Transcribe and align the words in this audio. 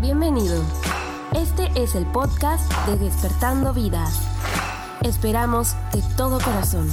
Bienvenido. 0.00 0.62
Este 1.36 1.68
es 1.80 1.94
el 1.94 2.04
podcast 2.06 2.70
de 2.86 2.96
Despertando 2.96 3.72
Vidas. 3.72 4.28
Esperamos 5.04 5.74
de 5.92 6.00
todo 6.16 6.38
corazón 6.38 6.88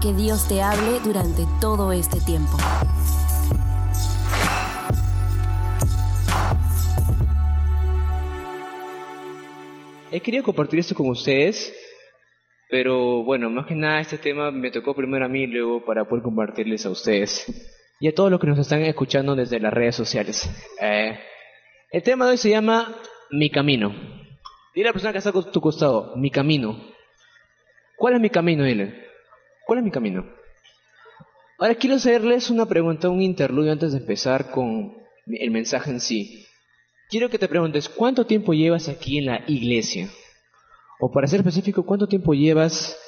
que 0.00 0.12
Dios 0.12 0.48
te 0.48 0.62
hable 0.62 1.00
durante 1.00 1.44
todo 1.60 1.92
este 1.92 2.20
tiempo. 2.20 2.56
He 10.10 10.20
querido 10.20 10.44
compartir 10.44 10.80
esto 10.80 10.94
con 10.94 11.08
ustedes, 11.08 11.74
pero 12.68 13.24
bueno, 13.24 13.48
más 13.48 13.66
que 13.66 13.74
nada 13.74 14.00
este 14.00 14.18
tema 14.18 14.50
me 14.50 14.70
tocó 14.70 14.94
primero 14.94 15.24
a 15.24 15.28
mí 15.28 15.44
y 15.44 15.46
luego 15.46 15.84
para 15.84 16.04
poder 16.04 16.22
compartirles 16.22 16.84
a 16.84 16.90
ustedes 16.90 17.46
y 17.98 18.08
a 18.08 18.14
todos 18.14 18.30
los 18.30 18.40
que 18.40 18.46
nos 18.48 18.58
están 18.58 18.82
escuchando 18.82 19.34
desde 19.34 19.60
las 19.60 19.72
redes 19.72 19.94
sociales. 19.94 20.50
Eh, 20.80 21.18
el 21.92 22.02
tema 22.02 22.24
de 22.24 22.32
hoy 22.32 22.36
se 22.38 22.48
llama 22.48 22.96
Mi 23.30 23.50
Camino. 23.50 23.94
Dile 24.74 24.88
a 24.88 24.90
la 24.90 24.92
persona 24.94 25.12
que 25.12 25.18
está 25.18 25.30
a 25.30 25.52
tu 25.52 25.60
costado, 25.60 26.16
Mi 26.16 26.30
Camino. 26.30 26.90
¿Cuál 27.96 28.14
es 28.14 28.20
mi 28.20 28.30
camino, 28.30 28.64
dile? 28.64 29.06
¿Cuál 29.64 29.78
es 29.78 29.84
mi 29.84 29.90
camino? 29.92 30.26
Ahora 31.58 31.76
quiero 31.76 31.96
hacerles 31.96 32.50
una 32.50 32.66
pregunta, 32.66 33.08
un 33.08 33.22
interludio 33.22 33.70
antes 33.70 33.92
de 33.92 33.98
empezar 33.98 34.50
con 34.50 34.96
el 35.26 35.50
mensaje 35.52 35.90
en 35.90 36.00
sí. 36.00 36.46
Quiero 37.10 37.28
que 37.28 37.38
te 37.38 37.46
preguntes, 37.46 37.88
¿cuánto 37.88 38.26
tiempo 38.26 38.54
llevas 38.54 38.88
aquí 38.88 39.18
en 39.18 39.26
la 39.26 39.44
iglesia? 39.46 40.08
O 40.98 41.12
para 41.12 41.28
ser 41.28 41.40
específico, 41.40 41.86
¿cuánto 41.86 42.08
tiempo 42.08 42.34
llevas 42.34 42.98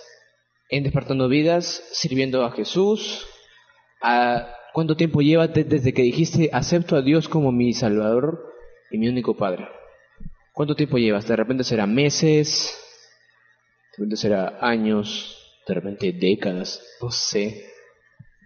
en 0.68 0.84
Despertando 0.84 1.28
Vidas 1.28 1.82
sirviendo 1.90 2.44
a 2.44 2.52
Jesús? 2.52 3.26
¿Cuánto 4.74 4.94
tiempo 4.94 5.22
llevas 5.22 5.52
desde 5.54 5.92
que 5.92 6.02
dijiste, 6.02 6.50
acepto 6.52 6.94
a 6.94 7.02
Dios 7.02 7.28
como 7.28 7.50
mi 7.50 7.72
Salvador 7.72 8.53
y 8.94 8.98
mi 8.98 9.08
único 9.08 9.36
Padre? 9.36 9.66
¿Cuánto 10.52 10.76
tiempo 10.76 10.98
llevas? 10.98 11.26
De 11.26 11.34
repente 11.34 11.64
será 11.64 11.84
meses, 11.84 12.78
de 13.90 13.96
repente 13.98 14.16
será 14.16 14.58
años, 14.60 15.36
de 15.66 15.74
repente 15.74 16.12
décadas, 16.12 16.80
no 17.02 17.10
sé. 17.10 17.64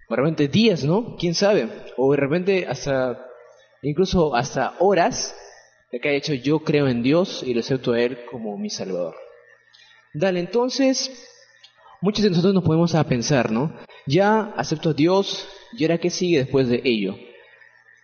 De 0.08 0.16
repente 0.16 0.48
días, 0.48 0.84
¿no? 0.84 1.16
¿Quién 1.18 1.34
sabe? 1.34 1.68
O 1.98 2.10
de 2.12 2.16
repente 2.16 2.66
hasta, 2.66 3.27
incluso 3.82 4.34
hasta 4.34 4.74
horas 4.78 5.36
de 5.92 6.00
que 6.00 6.08
haya 6.08 6.18
hecho 6.18 6.32
yo 6.32 6.60
creo 6.60 6.88
en 6.88 7.02
Dios 7.02 7.42
y 7.42 7.52
lo 7.52 7.60
acepto 7.60 7.92
a 7.92 8.00
Él 8.00 8.24
como 8.30 8.56
mi 8.56 8.70
Salvador. 8.70 9.16
Dale, 10.14 10.40
entonces, 10.40 11.10
muchos 12.00 12.22
de 12.22 12.30
nosotros 12.30 12.55
nos 12.55 12.64
podemos 12.64 12.94
a 12.94 13.05
pensar, 13.05 13.52
¿no? 13.52 13.77
Ya 14.06 14.55
acepto 14.56 14.90
a 14.90 14.94
Dios, 14.94 15.46
¿y 15.77 15.84
ahora 15.84 15.98
qué 15.98 16.08
sigue 16.08 16.38
después 16.38 16.68
de 16.68 16.80
ello? 16.84 17.16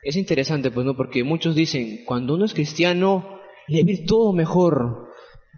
Es 0.04 0.16
interesante, 0.16 0.70
pues, 0.70 0.84
¿no? 0.84 0.94
Porque 0.96 1.24
muchos 1.24 1.54
dicen, 1.54 2.04
cuando 2.04 2.34
uno 2.34 2.44
es 2.44 2.52
cristiano, 2.54 3.40
le 3.68 3.82
va 3.82 3.88
a 3.88 3.92
ir 3.92 4.06
todo 4.06 4.32
mejor, 4.32 5.08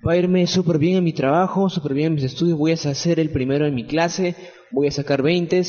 va 0.07 0.13
a 0.13 0.17
irme 0.17 0.47
súper 0.47 0.79
bien 0.79 0.99
en 0.99 1.05
mi 1.05 1.13
trabajo, 1.13 1.69
súper 1.69 1.95
bien 1.95 2.09
en 2.09 2.15
mis 2.15 2.25
estudios, 2.25 2.57
voy 2.57 2.73
a 2.73 2.77
ser 2.77 3.19
el 3.19 3.31
primero 3.31 3.67
en 3.67 3.75
mi 3.75 3.85
clase, 3.87 4.37
voy 4.71 4.87
a 4.87 4.93
sacar 4.93 5.23
20, 5.23 5.63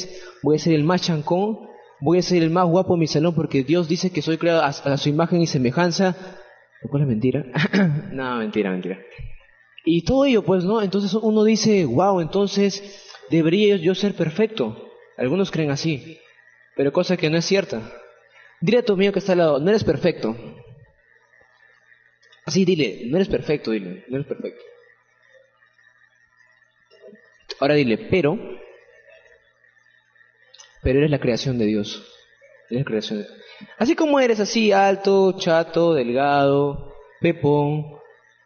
voy 0.44 0.58
a 0.58 0.60
ser 0.60 0.74
el 0.74 0.84
más 0.84 1.02
chancón, 1.02 1.58
voy 2.00 2.20
a 2.20 2.22
ser 2.22 2.44
el 2.44 2.52
más 2.52 2.68
guapo 2.68 2.94
en 2.94 3.00
mi 3.00 3.08
salón 3.08 3.34
porque 3.34 3.64
Dios 3.64 3.88
dice 3.88 4.12
que 4.12 4.22
soy 4.22 4.38
creado 4.38 4.62
a 4.64 4.98
su 4.98 5.10
imagen 5.10 5.42
y 5.42 5.48
semejanza, 5.48 6.16
lo 6.84 6.90
cual 6.90 7.04
es 7.04 7.08
mentira. 7.08 7.46
no, 8.12 8.38
mentira, 8.38 8.70
mentira. 8.70 9.00
Y 9.86 10.04
todo 10.04 10.26
ello, 10.26 10.44
pues, 10.44 10.66
¿no? 10.66 10.82
Entonces 10.82 11.14
uno 11.16 11.44
dice, 11.44 11.86
wow, 11.86 12.20
entonces 12.20 13.04
debería 13.32 13.78
yo 13.78 13.96
ser 13.96 14.14
perfecto. 14.14 14.84
Algunos 15.18 15.50
creen 15.50 15.72
así, 15.72 16.20
pero 16.76 16.92
cosa 16.92 17.18
que 17.18 17.30
no 17.32 17.38
es 17.38 17.46
cierta. 17.46 17.82
Dile 18.60 18.80
a 18.80 18.86
tu 18.86 18.94
amigo 18.94 19.14
que 19.14 19.20
está 19.20 19.34
al 19.34 19.38
lado, 19.40 19.60
no 19.60 19.70
eres 19.70 19.84
perfecto. 19.84 20.36
Así 22.46 22.66
dile, 22.66 23.02
no 23.08 23.18
eres 23.18 23.28
perfecto, 23.28 23.72
dile, 23.72 24.06
no 24.08 24.18
eres 24.18 24.28
perfecto. 24.28 24.64
Ahora 27.60 27.76
dile, 27.76 27.98
pero, 27.98 28.38
pero 30.82 31.00
eres 31.00 31.12
la 31.12 31.20
creación 31.20 31.58
de 31.58 31.66
Dios. 31.66 32.04
Eres 32.70 32.84
la 32.84 32.86
creación 32.86 33.20
de 33.20 33.28
Así 33.78 33.96
como 33.96 34.20
eres 34.20 34.40
así, 34.40 34.72
alto, 34.72 35.36
chato, 35.38 35.94
delgado, 35.94 36.94
pepón, 37.20 38.00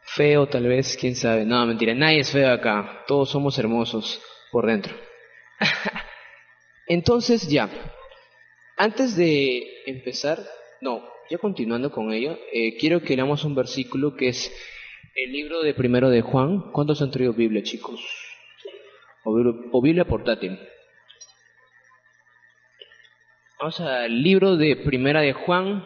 feo 0.04 0.48
tal 0.48 0.68
vez, 0.68 0.98
quién 1.00 1.16
sabe. 1.16 1.46
No, 1.46 1.66
mentira, 1.66 1.94
nadie 1.94 2.22
es 2.22 2.32
feo 2.32 2.52
acá. 2.52 3.04
Todos 3.08 3.30
somos 3.30 3.58
hermosos 3.60 4.22
por 4.52 4.66
dentro. 4.66 4.96
Entonces 6.88 7.48
ya, 7.48 7.70
antes 8.78 9.16
de 9.16 9.84
empezar, 9.86 10.40
no, 10.82 11.04
ya 11.30 11.38
continuando 11.38 11.92
con 11.92 12.12
ello, 12.12 12.38
eh, 12.52 12.78
quiero 12.78 13.02
que 13.02 13.16
leamos 13.16 13.46
un 13.46 13.56
versículo 13.56 14.16
que 14.16 14.30
es 14.30 14.52
el 15.16 15.32
libro 15.32 15.62
de 15.62 15.74
primero 15.74 16.10
de 16.10 16.22
Juan. 16.22 16.72
¿Cuántos 16.72 17.02
han 17.02 17.12
traído 17.12 17.34
Biblia, 17.34 17.64
chicos? 17.64 18.02
O, 19.24 19.82
Biblia 19.82 20.06
portátil. 20.06 20.60
Vamos 23.60 23.80
al 23.80 24.22
libro 24.22 24.58
de 24.58 24.76
Primera 24.76 25.22
de 25.22 25.34
Juan, 25.34 25.86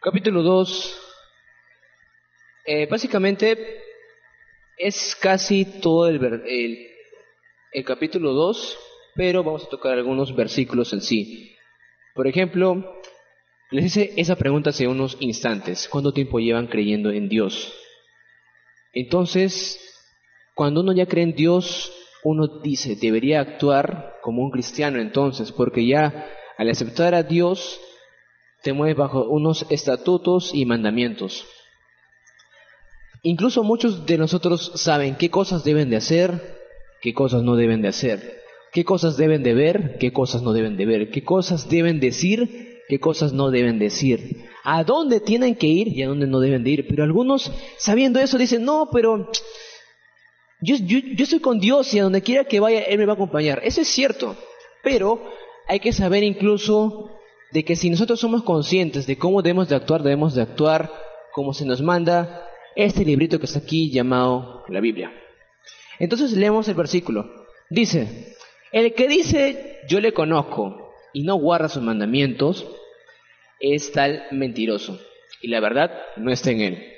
capítulo 0.00 0.42
2. 0.42 1.00
Eh, 2.66 2.86
básicamente 2.86 3.82
es 4.76 5.16
casi 5.16 5.80
todo 5.80 6.08
el, 6.08 6.24
el, 6.46 6.86
el 7.72 7.84
capítulo 7.84 8.32
2, 8.32 8.78
pero 9.16 9.42
vamos 9.42 9.64
a 9.64 9.68
tocar 9.68 9.92
algunos 9.92 10.34
versículos 10.34 10.92
en 10.92 11.00
sí. 11.00 11.53
Por 12.14 12.28
ejemplo, 12.28 13.00
les 13.72 13.86
hice 13.86 14.12
esa 14.16 14.36
pregunta 14.36 14.70
hace 14.70 14.86
unos 14.86 15.16
instantes. 15.18 15.88
¿Cuánto 15.88 16.12
tiempo 16.12 16.38
llevan 16.38 16.68
creyendo 16.68 17.10
en 17.10 17.28
Dios? 17.28 17.74
Entonces, 18.92 19.80
cuando 20.54 20.82
uno 20.82 20.92
ya 20.92 21.06
cree 21.06 21.24
en 21.24 21.34
Dios, 21.34 21.92
uno 22.22 22.60
dice, 22.62 22.94
debería 22.94 23.40
actuar 23.40 24.14
como 24.22 24.42
un 24.42 24.52
cristiano 24.52 25.00
entonces, 25.00 25.50
porque 25.50 25.84
ya 25.86 26.30
al 26.56 26.70
aceptar 26.70 27.16
a 27.16 27.24
Dios, 27.24 27.80
te 28.62 28.72
mueves 28.72 28.96
bajo 28.96 29.28
unos 29.28 29.66
estatutos 29.70 30.54
y 30.54 30.66
mandamientos. 30.66 31.44
Incluso 33.22 33.64
muchos 33.64 34.06
de 34.06 34.18
nosotros 34.18 34.70
saben 34.76 35.16
qué 35.16 35.30
cosas 35.30 35.64
deben 35.64 35.90
de 35.90 35.96
hacer, 35.96 36.58
qué 37.02 37.12
cosas 37.12 37.42
no 37.42 37.56
deben 37.56 37.82
de 37.82 37.88
hacer, 37.88 38.43
qué 38.74 38.84
cosas 38.84 39.16
deben 39.16 39.44
de 39.44 39.54
ver, 39.54 39.96
qué 39.98 40.12
cosas 40.12 40.42
no 40.42 40.52
deben 40.52 40.76
de 40.76 40.84
ver, 40.84 41.10
qué 41.10 41.22
cosas 41.22 41.68
deben 41.70 42.00
decir, 42.00 42.80
qué 42.88 42.98
cosas 42.98 43.32
no 43.32 43.50
deben 43.52 43.78
decir, 43.78 44.48
a 44.64 44.82
dónde 44.82 45.20
tienen 45.20 45.54
que 45.54 45.68
ir 45.68 45.88
y 45.88 46.02
a 46.02 46.08
dónde 46.08 46.26
no 46.26 46.40
deben 46.40 46.64
de 46.64 46.70
ir. 46.70 46.88
Pero 46.88 47.04
algunos, 47.04 47.52
sabiendo 47.78 48.18
eso, 48.18 48.36
dicen, 48.36 48.64
no, 48.64 48.90
pero 48.92 49.30
yo, 50.60 50.74
yo, 50.76 50.98
yo 50.98 51.22
estoy 51.22 51.38
con 51.38 51.60
Dios 51.60 51.94
y 51.94 52.00
a 52.00 52.02
donde 52.02 52.22
quiera 52.22 52.44
que 52.44 52.58
vaya, 52.58 52.82
Él 52.82 52.98
me 52.98 53.06
va 53.06 53.12
a 53.12 53.14
acompañar. 53.14 53.60
Eso 53.62 53.80
es 53.80 53.88
cierto, 53.88 54.36
pero 54.82 55.22
hay 55.68 55.78
que 55.78 55.92
saber 55.92 56.24
incluso 56.24 57.10
de 57.52 57.64
que 57.64 57.76
si 57.76 57.90
nosotros 57.90 58.18
somos 58.18 58.42
conscientes 58.42 59.06
de 59.06 59.16
cómo 59.16 59.40
debemos 59.40 59.68
de 59.68 59.76
actuar, 59.76 60.02
debemos 60.02 60.34
de 60.34 60.42
actuar 60.42 60.90
como 61.32 61.54
se 61.54 61.64
nos 61.64 61.80
manda 61.80 62.48
este 62.74 63.04
librito 63.04 63.38
que 63.38 63.46
está 63.46 63.60
aquí 63.60 63.92
llamado 63.92 64.64
la 64.66 64.80
Biblia. 64.80 65.12
Entonces 66.00 66.32
leemos 66.32 66.66
el 66.66 66.74
versículo. 66.74 67.30
Dice, 67.70 68.34
el 68.74 68.94
que 68.94 69.08
dice 69.08 69.80
yo 69.88 70.00
le 70.00 70.12
conozco 70.12 70.92
y 71.12 71.22
no 71.22 71.36
guarda 71.36 71.68
sus 71.68 71.82
mandamientos 71.82 72.66
es 73.60 73.92
tal 73.92 74.24
mentiroso 74.30 75.00
y 75.40 75.48
la 75.48 75.60
verdad 75.60 75.90
no 76.16 76.30
está 76.30 76.50
en 76.50 76.60
él. 76.60 76.92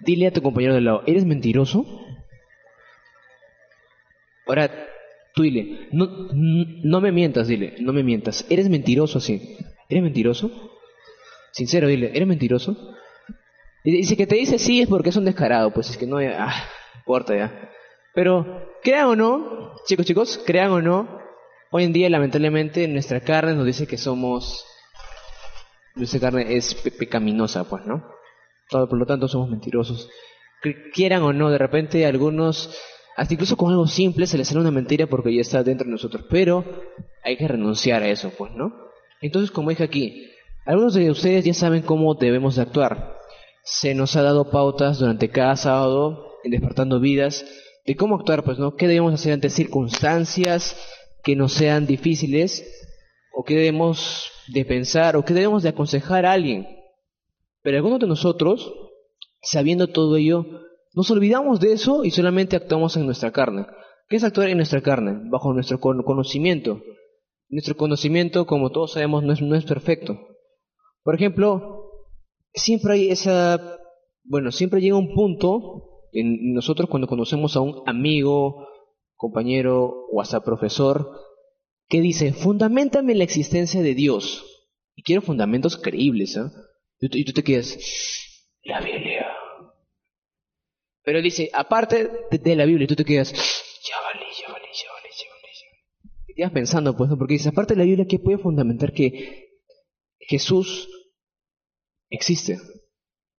Dile 0.00 0.26
a 0.26 0.32
tu 0.32 0.42
compañero 0.42 0.74
de 0.74 0.82
lado, 0.82 1.02
¿eres 1.06 1.24
mentiroso? 1.24 1.86
Ahora, 4.46 4.70
Tú 5.36 5.42
dile, 5.42 5.88
no, 5.92 6.08
no 6.32 7.00
me 7.02 7.12
mientas, 7.12 7.46
dile, 7.46 7.74
no 7.78 7.92
me 7.92 8.02
mientas. 8.02 8.46
¿Eres 8.48 8.70
mentiroso 8.70 9.18
así? 9.18 9.58
¿Eres 9.86 10.02
mentiroso? 10.02 10.50
Sincero, 11.52 11.88
dile, 11.88 12.10
¿eres 12.14 12.26
mentiroso? 12.26 12.74
Dice 13.84 14.16
que 14.16 14.26
te 14.26 14.36
dice 14.36 14.58
sí 14.58 14.80
es 14.80 14.88
porque 14.88 15.10
es 15.10 15.16
un 15.16 15.26
descarado, 15.26 15.74
pues 15.74 15.90
es 15.90 15.98
que 15.98 16.06
no, 16.06 16.16
ah, 16.16 16.54
importa 16.96 17.36
ya. 17.36 17.70
Pero, 18.16 18.66
crean 18.82 19.08
o 19.08 19.14
no, 19.14 19.74
chicos, 19.84 20.06
chicos, 20.06 20.42
crean 20.46 20.70
o 20.70 20.80
no, 20.80 21.20
hoy 21.70 21.84
en 21.84 21.92
día 21.92 22.08
lamentablemente 22.08 22.88
nuestra 22.88 23.20
carne 23.20 23.54
nos 23.54 23.66
dice 23.66 23.86
que 23.86 23.98
somos, 23.98 24.64
nuestra 25.94 26.18
carne 26.18 26.56
es 26.56 26.74
pecaminosa, 26.98 27.64
pues, 27.64 27.84
¿no? 27.84 28.08
Todo, 28.70 28.88
por 28.88 28.98
lo 28.98 29.04
tanto 29.04 29.28
somos 29.28 29.50
mentirosos. 29.50 30.08
Quieran 30.94 31.24
o 31.24 31.34
no, 31.34 31.50
de 31.50 31.58
repente 31.58 32.06
algunos 32.06 32.74
hasta 33.18 33.34
incluso 33.34 33.58
con 33.58 33.70
algo 33.70 33.86
simple 33.86 34.26
se 34.26 34.38
le 34.38 34.46
sale 34.46 34.60
una 34.60 34.70
mentira 34.70 35.06
porque 35.06 35.34
ya 35.34 35.42
está 35.42 35.62
dentro 35.62 35.84
de 35.84 35.92
nosotros, 35.92 36.24
pero 36.30 36.64
hay 37.22 37.36
que 37.36 37.46
renunciar 37.46 38.02
a 38.02 38.08
eso, 38.08 38.32
pues, 38.38 38.50
¿no? 38.52 38.72
Entonces, 39.20 39.50
como 39.50 39.68
dije 39.68 39.84
aquí, 39.84 40.30
algunos 40.64 40.94
de 40.94 41.10
ustedes 41.10 41.44
ya 41.44 41.52
saben 41.52 41.82
cómo 41.82 42.14
debemos 42.14 42.56
de 42.56 42.62
actuar. 42.62 43.18
Se 43.62 43.94
nos 43.94 44.16
ha 44.16 44.22
dado 44.22 44.48
pautas 44.50 45.00
durante 45.00 45.28
cada 45.28 45.56
sábado 45.56 46.38
en 46.44 46.52
Despertando 46.52 46.98
Vidas 46.98 47.44
de 47.86 47.96
cómo 47.96 48.16
actuar, 48.16 48.42
pues, 48.42 48.58
¿no? 48.58 48.74
¿Qué 48.74 48.88
debemos 48.88 49.14
hacer 49.14 49.32
ante 49.32 49.48
circunstancias 49.48 50.76
que 51.22 51.36
nos 51.36 51.52
sean 51.52 51.86
difíciles? 51.86 52.64
¿O 53.32 53.44
qué 53.44 53.54
debemos 53.54 54.30
de 54.48 54.64
pensar? 54.64 55.16
¿O 55.16 55.24
qué 55.24 55.34
debemos 55.34 55.62
de 55.62 55.68
aconsejar 55.68 56.26
a 56.26 56.32
alguien? 56.32 56.66
Pero 57.62 57.76
algunos 57.76 58.00
de 58.00 58.06
nosotros, 58.06 58.72
sabiendo 59.42 59.88
todo 59.88 60.16
ello, 60.16 60.44
nos 60.94 61.10
olvidamos 61.10 61.60
de 61.60 61.72
eso 61.72 62.04
y 62.04 62.10
solamente 62.10 62.56
actuamos 62.56 62.96
en 62.96 63.06
nuestra 63.06 63.30
carne. 63.30 63.66
¿Qué 64.08 64.16
es 64.16 64.24
actuar 64.24 64.48
en 64.48 64.56
nuestra 64.56 64.80
carne? 64.80 65.20
Bajo 65.30 65.52
nuestro 65.52 65.78
conocimiento. 65.78 66.80
Nuestro 67.48 67.76
conocimiento, 67.76 68.46
como 68.46 68.70
todos 68.70 68.92
sabemos, 68.92 69.22
no 69.22 69.32
es, 69.32 69.42
no 69.42 69.54
es 69.54 69.64
perfecto. 69.64 70.18
Por 71.04 71.14
ejemplo, 71.14 71.90
siempre 72.52 72.94
hay 72.94 73.10
esa, 73.10 73.78
bueno, 74.24 74.50
siempre 74.50 74.80
llega 74.80 74.96
un 74.96 75.14
punto 75.14 75.85
en 76.20 76.54
nosotros 76.54 76.88
cuando 76.88 77.08
conocemos 77.08 77.56
a 77.56 77.60
un 77.60 77.82
amigo, 77.86 78.68
compañero 79.16 80.06
o 80.10 80.20
hasta 80.20 80.44
profesor 80.44 81.10
que 81.88 82.00
dice, 82.00 82.32
fundamentame 82.32 83.14
la 83.14 83.24
existencia 83.24 83.82
de 83.82 83.94
Dios. 83.94 84.44
Y 84.94 85.02
quiero 85.02 85.22
fundamentos 85.22 85.76
creíbles, 85.76 86.36
¿eh? 86.36 86.50
Y 87.00 87.24
tú 87.24 87.32
te 87.32 87.44
quedas, 87.44 87.78
la 88.62 88.80
Biblia. 88.80 89.26
Pero 91.02 91.22
dice, 91.22 91.50
aparte 91.52 92.10
de, 92.30 92.56
la 92.56 92.64
Biblia, 92.64 92.88
tú 92.88 92.96
te 92.96 93.04
quedas, 93.04 93.32
ya 93.32 93.94
vale, 94.02 94.26
ya 94.40 94.52
vale, 94.52 94.66
ya 94.72 94.92
vale, 94.92 95.08
ya 95.14 95.28
vale. 95.30 96.24
Te 96.26 96.34
quedas 96.34 96.52
pensando, 96.52 96.96
pues, 96.96 97.10
¿no? 97.10 97.18
porque 97.18 97.34
dice, 97.34 97.50
aparte 97.50 97.74
de 97.74 97.78
la 97.78 97.84
Biblia, 97.84 98.06
¿qué 98.08 98.18
puede 98.18 98.38
fundamentar 98.38 98.92
que 98.92 99.50
Jesús 100.18 100.88
existe? 102.08 102.58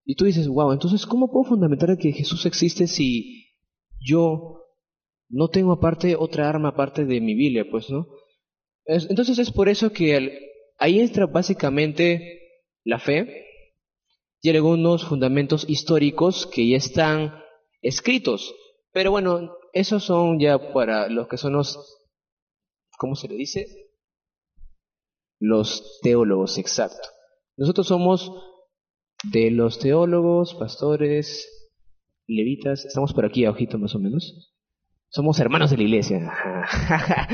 Y 0.09 0.15
tú 0.15 0.23
dices, 0.23 0.47
wow, 0.47 0.71
entonces, 0.71 1.05
¿cómo 1.05 1.29
puedo 1.29 1.49
fundamentar 1.49 1.97
que 1.97 2.13
Jesús 2.13 2.45
existe 2.45 2.87
si 2.87 3.49
yo 3.99 4.63
no 5.27 5.49
tengo 5.49 5.73
aparte 5.73 6.15
otra 6.15 6.47
arma 6.47 6.69
aparte 6.69 7.03
de 7.03 7.19
mi 7.19 7.35
Biblia, 7.35 7.65
pues, 7.69 7.89
¿no? 7.89 8.07
entonces 8.85 9.37
es 9.37 9.51
por 9.51 9.67
eso 9.67 9.91
que 9.91 10.63
ahí 10.77 11.01
entra 11.01 11.25
básicamente 11.25 12.63
la 12.85 12.99
fe 12.99 13.45
y 14.41 14.49
algunos 14.49 15.03
fundamentos 15.03 15.65
históricos 15.67 16.47
que 16.47 16.69
ya 16.69 16.77
están 16.77 17.33
escritos. 17.81 18.55
Pero 18.93 19.11
bueno, 19.11 19.57
esos 19.73 20.05
son 20.05 20.39
ya 20.39 20.71
para 20.71 21.09
los 21.09 21.27
que 21.27 21.35
son 21.35 21.51
los, 21.51 21.77
¿cómo 22.97 23.17
se 23.17 23.27
le 23.27 23.35
dice? 23.35 23.67
Los 25.37 25.99
teólogos, 26.01 26.57
exacto. 26.57 27.09
Nosotros 27.57 27.87
somos 27.87 28.31
de 29.23 29.51
los 29.51 29.79
teólogos, 29.79 30.53
pastores, 30.55 31.47
levitas, 32.27 32.85
estamos 32.85 33.13
por 33.13 33.25
aquí 33.25 33.45
ojito 33.45 33.77
más 33.77 33.95
o 33.95 33.99
menos. 33.99 34.53
Somos 35.09 35.39
hermanos 35.39 35.71
de 35.71 35.77
la 35.77 35.83
iglesia. 35.83 36.33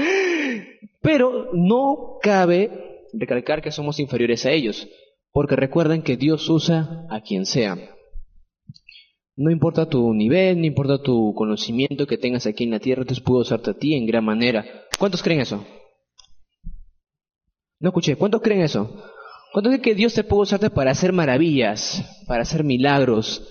Pero 1.01 1.49
no 1.53 2.17
cabe 2.21 3.07
recalcar 3.13 3.61
que 3.61 3.71
somos 3.71 3.99
inferiores 3.99 4.45
a 4.45 4.51
ellos, 4.51 4.87
porque 5.31 5.55
recuerden 5.55 6.01
que 6.03 6.17
Dios 6.17 6.49
usa 6.49 7.05
a 7.09 7.21
quien 7.21 7.45
sea. 7.45 7.77
No 9.35 9.49
importa 9.49 9.89
tu 9.89 10.13
nivel, 10.13 10.59
no 10.59 10.65
importa 10.65 11.01
tu 11.01 11.33
conocimiento 11.33 12.05
que 12.05 12.19
tengas 12.19 12.45
aquí 12.45 12.65
en 12.65 12.71
la 12.71 12.79
tierra, 12.79 13.03
Dios 13.03 13.19
puede 13.19 13.41
usarte 13.41 13.71
a 13.71 13.73
ti 13.73 13.95
en 13.95 14.05
gran 14.05 14.23
manera. 14.23 14.63
¿Cuántos 14.99 15.23
creen 15.23 15.41
eso? 15.41 15.65
No 17.79 17.89
escuché, 17.89 18.15
¿cuántos 18.15 18.41
creen 18.41 18.61
eso? 18.61 19.03
¿Cuántos 19.53 19.69
creen 19.69 19.83
que 19.83 19.93
Dios 19.93 20.15
te 20.15 20.23
puede 20.23 20.41
usarte 20.41 20.71
para 20.71 20.89
hacer 20.89 21.13
maravillas, 21.13 22.03
para 22.27 22.41
hacer 22.41 22.63
milagros, 22.63 23.47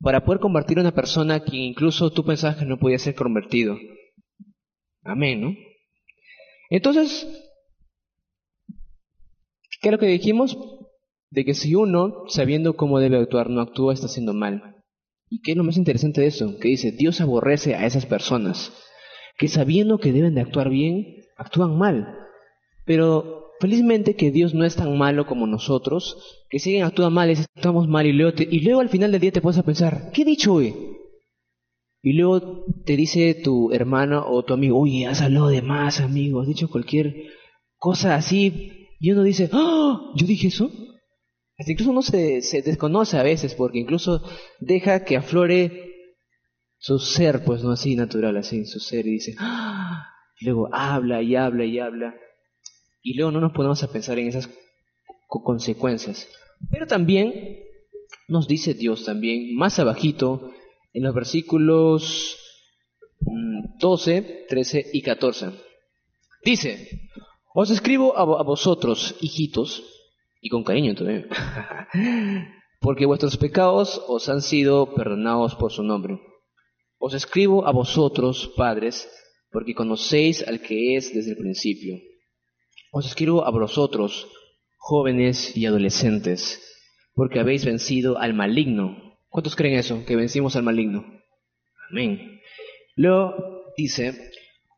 para 0.00 0.24
poder 0.24 0.40
convertir 0.40 0.78
a 0.78 0.80
una 0.80 0.94
persona 0.94 1.44
que 1.44 1.56
incluso 1.56 2.10
tú 2.10 2.24
pensabas 2.24 2.56
que 2.56 2.64
no 2.64 2.78
podía 2.78 2.98
ser 2.98 3.14
convertido? 3.14 3.76
Amén, 5.02 5.42
¿no? 5.42 5.54
Entonces, 6.70 7.28
¿qué 9.82 9.88
es 9.90 9.92
lo 9.92 9.98
que 9.98 10.06
dijimos? 10.06 10.56
De 11.30 11.44
que 11.44 11.52
si 11.52 11.74
uno, 11.74 12.24
sabiendo 12.28 12.74
cómo 12.74 12.98
debe 12.98 13.18
actuar, 13.18 13.50
no 13.50 13.60
actúa, 13.60 13.92
está 13.92 14.06
haciendo 14.06 14.32
mal. 14.32 14.82
¿Y 15.28 15.42
qué 15.42 15.50
es 15.50 15.58
lo 15.58 15.64
más 15.64 15.76
interesante 15.76 16.22
de 16.22 16.28
eso? 16.28 16.58
Que 16.58 16.68
dice, 16.68 16.90
Dios 16.90 17.20
aborrece 17.20 17.74
a 17.74 17.84
esas 17.84 18.06
personas 18.06 18.72
que 19.36 19.48
sabiendo 19.48 19.98
que 19.98 20.12
deben 20.12 20.36
de 20.36 20.40
actuar 20.40 20.70
bien, 20.70 21.26
actúan 21.36 21.76
mal. 21.76 22.16
Pero 22.86 23.43
felizmente 23.64 24.14
que 24.14 24.30
Dios 24.30 24.52
no 24.52 24.66
es 24.66 24.76
tan 24.76 24.98
malo 24.98 25.26
como 25.26 25.46
nosotros, 25.46 26.44
que 26.50 26.58
siguen 26.58 26.84
actúan 26.84 27.14
mal, 27.14 27.30
y 27.30 27.32
estamos 27.32 27.88
mal 27.88 28.04
y 28.04 28.12
luego, 28.12 28.36
y 28.38 28.60
luego 28.60 28.82
al 28.82 28.90
final 28.90 29.10
del 29.10 29.22
día 29.22 29.32
te 29.32 29.40
puedes 29.40 29.58
a 29.58 29.62
pensar, 29.62 30.10
¿qué 30.12 30.20
he 30.20 30.24
dicho 30.26 30.52
hoy? 30.52 30.74
Y 32.02 32.12
luego 32.12 32.66
te 32.84 32.94
dice 32.94 33.32
tu 33.32 33.72
hermana 33.72 34.26
o 34.26 34.44
tu 34.44 34.52
amigo, 34.52 34.78
oye, 34.78 35.06
has 35.06 35.22
hablado 35.22 35.48
de 35.48 35.62
más, 35.62 36.00
amigo, 36.00 36.42
has 36.42 36.46
dicho 36.46 36.68
cualquier 36.68 37.14
cosa 37.78 38.16
así. 38.16 38.90
Y 39.00 39.12
uno 39.12 39.22
dice, 39.22 39.48
¡oh! 39.50 40.12
¿Yo 40.14 40.26
dije 40.26 40.48
eso? 40.48 40.70
Hasta 41.56 41.72
incluso 41.72 41.90
uno 41.90 42.02
se, 42.02 42.42
se 42.42 42.60
desconoce 42.60 43.16
a 43.16 43.22
veces 43.22 43.54
porque 43.54 43.78
incluso 43.78 44.22
deja 44.60 45.06
que 45.06 45.16
aflore 45.16 45.90
su 46.76 46.98
ser, 46.98 47.44
pues 47.46 47.64
no 47.64 47.70
así 47.70 47.96
natural, 47.96 48.36
así, 48.36 48.66
su 48.66 48.78
ser, 48.78 49.06
y 49.06 49.12
dice, 49.12 49.34
¡ah! 49.38 50.04
Y 50.38 50.44
luego 50.44 50.68
habla 50.70 51.22
y 51.22 51.34
habla 51.34 51.64
y 51.64 51.78
habla. 51.78 52.14
Y 53.04 53.14
luego 53.14 53.30
no 53.30 53.40
nos 53.40 53.52
ponemos 53.52 53.82
a 53.84 53.92
pensar 53.92 54.18
en 54.18 54.28
esas 54.28 54.48
consecuencias. 55.28 56.26
Pero 56.70 56.86
también 56.86 57.60
nos 58.28 58.48
dice 58.48 58.72
Dios 58.72 59.04
también, 59.04 59.54
más 59.54 59.78
abajito, 59.78 60.50
en 60.94 61.02
los 61.02 61.14
versículos 61.14 62.38
12, 63.78 64.20
mm, 64.20 64.26
13 64.48 64.86
y 64.94 65.02
14. 65.02 65.50
Dice, 66.42 67.10
os 67.52 67.70
escribo 67.70 68.16
a, 68.16 68.42
vosotros, 68.42 69.16
hijitos, 69.20 69.84
y 70.40 70.48
con 70.48 70.64
cariño 70.64 70.94
también, 70.94 71.28
porque 72.80 73.04
vuestros 73.04 73.36
pecados 73.36 74.02
os 74.08 74.30
han 74.30 74.40
sido 74.40 74.94
perdonados 74.94 75.54
por 75.56 75.72
su 75.72 75.82
nombre. 75.82 76.18
Os 76.98 77.12
escribo 77.12 77.66
a 77.66 77.72
vosotros, 77.72 78.50
padres, 78.56 79.10
porque 79.50 79.74
conocéis 79.74 80.46
al 80.48 80.62
que 80.62 80.96
es 80.96 81.12
desde 81.12 81.32
el 81.32 81.36
principio. 81.36 81.98
Os 82.96 83.06
escribo 83.06 83.44
a 83.44 83.50
vosotros, 83.50 84.28
jóvenes 84.76 85.56
y 85.56 85.66
adolescentes, 85.66 86.62
porque 87.16 87.40
habéis 87.40 87.64
vencido 87.64 88.18
al 88.18 88.34
maligno. 88.34 89.18
¿Cuántos 89.28 89.56
creen 89.56 89.80
eso? 89.80 90.04
Que 90.06 90.14
vencimos 90.14 90.54
al 90.54 90.62
maligno. 90.62 91.04
Amén. 91.90 92.40
Luego 92.94 93.34
dice, 93.76 94.30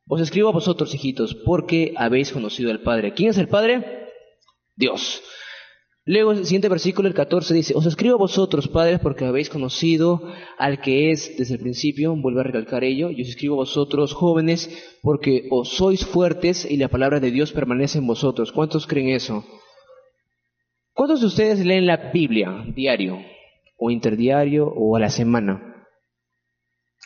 os 0.09 0.23
escribo 0.23 0.49
a 0.49 0.53
vosotros, 0.53 0.95
hijitos, 0.95 1.35
porque 1.35 1.93
habéis 1.95 2.33
conocido 2.33 2.71
al 2.71 2.81
Padre. 2.81 3.13
¿Quién 3.13 3.29
es 3.29 3.37
el 3.37 3.49
Padre? 3.49 4.09
Dios. 4.77 5.23
Luego 6.07 6.33
el 6.33 6.45
siguiente 6.45 6.69
versículo, 6.69 7.09
el 7.09 7.15
14, 7.15 7.53
dice, 7.53 7.75
os 7.75 7.85
escribo 7.85 8.15
a 8.15 8.19
vosotros, 8.19 8.69
padres, 8.69 9.01
porque 9.01 9.27
habéis 9.27 9.51
conocido 9.51 10.23
al 10.57 10.81
que 10.81 11.11
es 11.11 11.37
desde 11.37 11.55
el 11.55 11.61
principio, 11.61 12.15
vuelvo 12.17 12.41
a 12.41 12.45
recalcar 12.45 12.85
ello, 12.85 13.11
y 13.11 13.23
os 13.23 13.29
escribo 13.29 13.57
a 13.57 13.65
vosotros, 13.65 14.15
jóvenes, 14.15 14.71
porque 15.03 15.49
os 15.51 15.71
sois 15.71 16.07
fuertes 16.07 16.65
y 16.65 16.77
la 16.77 16.89
palabra 16.89 17.21
de 17.21 17.33
Dios 17.33 17.53
permanece 17.53 17.99
en 17.99 18.07
vosotros. 18.07 18.53
¿Cuántos 18.53 18.87
creen 18.87 19.09
eso? 19.09 19.45
¿Cuántos 20.93 21.21
de 21.21 21.27
ustedes 21.27 21.67
leen 21.67 21.87
la 21.87 22.11
Biblia 22.13 22.65
diario? 22.75 23.19
o 23.77 23.91
interdiario 23.91 24.67
o 24.67 24.97
a 24.97 25.01
la 25.01 25.11
semana. 25.11 25.87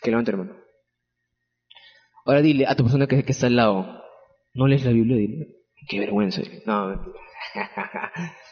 Que 0.02 0.10
levante 0.10 0.30
hermano. 0.30 0.56
Ahora 2.24 2.42
dile 2.42 2.66
a 2.66 2.76
tu 2.76 2.84
persona 2.84 3.06
que, 3.06 3.24
está 3.26 3.46
al 3.46 3.56
lado, 3.56 4.02
no 4.54 4.66
lees 4.66 4.84
la 4.84 4.92
Biblia, 4.92 5.16
dile, 5.16 5.48
qué 5.88 6.00
vergüenza. 6.00 6.42
No. 6.66 7.02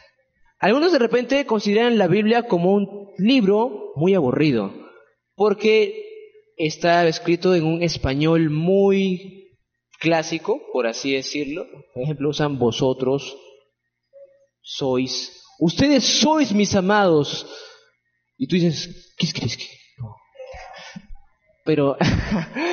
Algunos 0.59 0.91
de 0.91 0.99
repente 0.99 1.45
consideran 1.45 1.97
la 1.97 2.07
Biblia 2.07 2.43
como 2.43 2.73
un 2.73 3.11
libro 3.17 3.93
muy 3.95 4.13
aburrido, 4.13 4.73
porque 5.35 6.05
está 6.57 7.07
escrito 7.07 7.55
en 7.55 7.65
un 7.65 7.81
español 7.81 8.49
muy 8.49 9.57
clásico, 9.99 10.61
por 10.73 10.85
así 10.85 11.13
decirlo. 11.13 11.65
Por 11.93 12.03
ejemplo, 12.03 12.29
usan 12.29 12.59
vosotros, 12.59 13.37
sois, 14.61 15.41
ustedes 15.59 16.03
sois 16.03 16.53
mis 16.53 16.75
amados, 16.75 17.47
y 18.37 18.47
tú 18.47 18.55
dices, 18.55 19.15
¿qué 19.17 19.25
es 19.25 19.57
que? 19.57 19.65
Pero, 21.63 21.97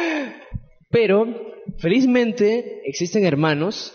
pero, 0.90 1.26
felizmente 1.78 2.83
existen 2.85 3.25
hermanos, 3.25 3.93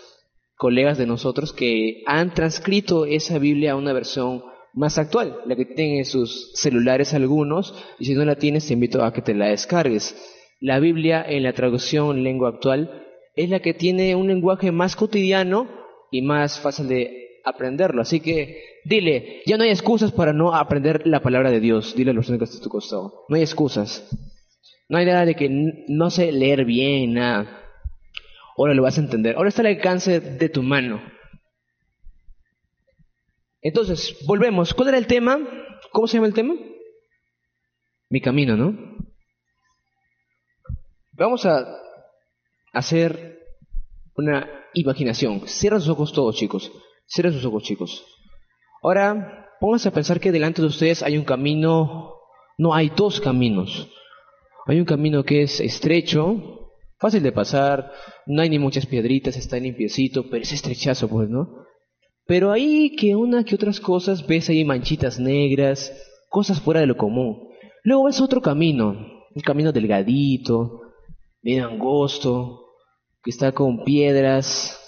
colegas 0.62 0.96
de 0.96 1.08
nosotros, 1.08 1.52
que 1.52 2.04
han 2.06 2.34
transcrito 2.34 3.04
esa 3.04 3.40
Biblia 3.40 3.72
a 3.72 3.76
una 3.76 3.92
versión 3.92 4.44
más 4.74 4.96
actual, 4.96 5.38
la 5.44 5.56
que 5.56 5.64
tienen 5.64 5.96
en 5.96 6.04
sus 6.04 6.52
celulares 6.54 7.14
algunos, 7.14 7.74
y 7.98 8.04
si 8.04 8.14
no 8.14 8.24
la 8.24 8.36
tienes 8.36 8.68
te 8.68 8.74
invito 8.74 9.02
a 9.02 9.12
que 9.12 9.22
te 9.22 9.34
la 9.34 9.48
descargues. 9.48 10.14
La 10.60 10.78
Biblia 10.78 11.20
en 11.28 11.42
la 11.42 11.52
traducción 11.52 12.22
lengua 12.22 12.50
actual 12.50 13.08
es 13.34 13.50
la 13.50 13.58
que 13.58 13.74
tiene 13.74 14.14
un 14.14 14.28
lenguaje 14.28 14.70
más 14.70 14.94
cotidiano 14.94 15.66
y 16.12 16.22
más 16.22 16.60
fácil 16.60 16.86
de 16.86 17.40
aprenderlo. 17.44 18.00
Así 18.00 18.20
que 18.20 18.62
dile, 18.84 19.42
ya 19.44 19.56
no 19.56 19.64
hay 19.64 19.70
excusas 19.70 20.12
para 20.12 20.32
no 20.32 20.54
aprender 20.54 21.08
la 21.08 21.22
palabra 21.22 21.50
de 21.50 21.58
Dios. 21.58 21.96
Dile 21.96 22.12
a 22.12 22.14
los 22.14 22.28
que 22.28 22.34
están 22.34 22.60
a 22.60 22.62
tu 22.62 22.68
costado. 22.68 23.24
No 23.28 23.34
hay 23.34 23.42
excusas. 23.42 24.08
No 24.88 24.98
hay 24.98 25.06
nada 25.06 25.24
de 25.26 25.34
que 25.34 25.48
no 25.88 26.10
sé 26.10 26.30
leer 26.30 26.64
bien, 26.64 27.14
nada. 27.14 27.61
Ahora 28.56 28.74
lo 28.74 28.82
vas 28.82 28.98
a 28.98 29.00
entender. 29.00 29.36
Ahora 29.36 29.48
está 29.48 29.62
al 29.62 29.68
alcance 29.68 30.20
de 30.20 30.48
tu 30.48 30.62
mano. 30.62 31.00
Entonces, 33.60 34.16
volvemos. 34.26 34.74
¿Cuál 34.74 34.88
era 34.88 34.98
el 34.98 35.06
tema? 35.06 35.38
¿Cómo 35.92 36.06
se 36.06 36.16
llama 36.16 36.26
el 36.26 36.34
tema? 36.34 36.54
Mi 38.10 38.20
camino, 38.20 38.56
¿no? 38.56 38.76
Vamos 41.12 41.46
a 41.46 41.64
hacer 42.72 43.38
una 44.16 44.48
imaginación. 44.74 45.46
Cierra 45.46 45.78
sus 45.78 45.90
ojos 45.90 46.12
todos, 46.12 46.36
chicos. 46.36 46.72
Cierra 47.06 47.30
sus 47.30 47.44
ojos, 47.44 47.62
chicos. 47.62 48.04
Ahora, 48.82 49.48
pónganse 49.60 49.88
a 49.88 49.92
pensar 49.92 50.18
que 50.18 50.32
delante 50.32 50.60
de 50.60 50.68
ustedes 50.68 51.02
hay 51.02 51.16
un 51.16 51.24
camino, 51.24 52.14
no 52.58 52.74
hay 52.74 52.90
dos 52.90 53.20
caminos. 53.20 53.88
Hay 54.66 54.78
un 54.78 54.84
camino 54.84 55.22
que 55.24 55.42
es 55.42 55.60
estrecho, 55.60 56.61
fácil 57.02 57.22
de 57.22 57.32
pasar, 57.32 57.92
no 58.26 58.40
hay 58.40 58.48
ni 58.48 58.58
muchas 58.58 58.86
piedritas, 58.86 59.36
está 59.36 59.58
limpiecito, 59.58 60.30
pero 60.30 60.42
es 60.42 60.52
estrechazo, 60.52 61.08
pues, 61.08 61.28
¿no? 61.28 61.66
Pero 62.26 62.52
ahí 62.52 62.94
que 62.96 63.16
una 63.16 63.44
que 63.44 63.56
otras 63.56 63.80
cosas 63.80 64.26
ves 64.26 64.48
ahí 64.48 64.64
manchitas 64.64 65.18
negras, 65.18 65.92
cosas 66.30 66.60
fuera 66.60 66.80
de 66.80 66.86
lo 66.86 66.96
común. 66.96 67.48
Luego 67.82 68.04
ves 68.04 68.20
otro 68.20 68.40
camino, 68.40 68.92
un 69.34 69.42
camino 69.42 69.72
delgadito, 69.72 70.80
bien 71.42 71.64
angosto, 71.64 72.66
que 73.22 73.30
está 73.30 73.52
con 73.52 73.84
piedras, 73.84 74.78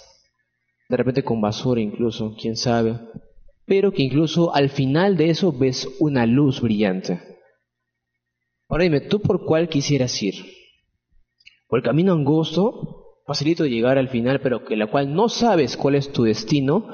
de 0.87 0.97
repente 0.97 1.23
con 1.23 1.41
basura 1.41 1.81
incluso, 1.81 2.33
quién 2.39 2.55
sabe. 2.55 2.97
Pero 3.65 3.91
que 3.91 4.03
incluso 4.03 4.55
al 4.55 4.69
final 4.69 5.17
de 5.17 5.31
eso 5.31 5.51
ves 5.51 5.87
una 5.99 6.25
luz 6.25 6.61
brillante. 6.61 7.19
Ahora 8.69 8.85
dime, 8.85 9.01
¿tú 9.01 9.19
por 9.21 9.45
cuál 9.45 9.67
quisieras 9.67 10.23
ir? 10.23 10.35
Por 11.75 11.81
el 11.81 11.89
camino 11.89 12.13
angosto, 12.13 13.19
facilito 13.25 13.63
de 13.63 13.69
llegar 13.69 13.97
al 13.97 14.07
final, 14.07 14.39
pero 14.39 14.63
que 14.63 14.77
la 14.77 14.87
cual 14.87 15.13
no 15.13 15.27
sabes 15.27 15.75
cuál 15.75 15.95
es 15.95 16.09
tu 16.09 16.23
destino, 16.23 16.87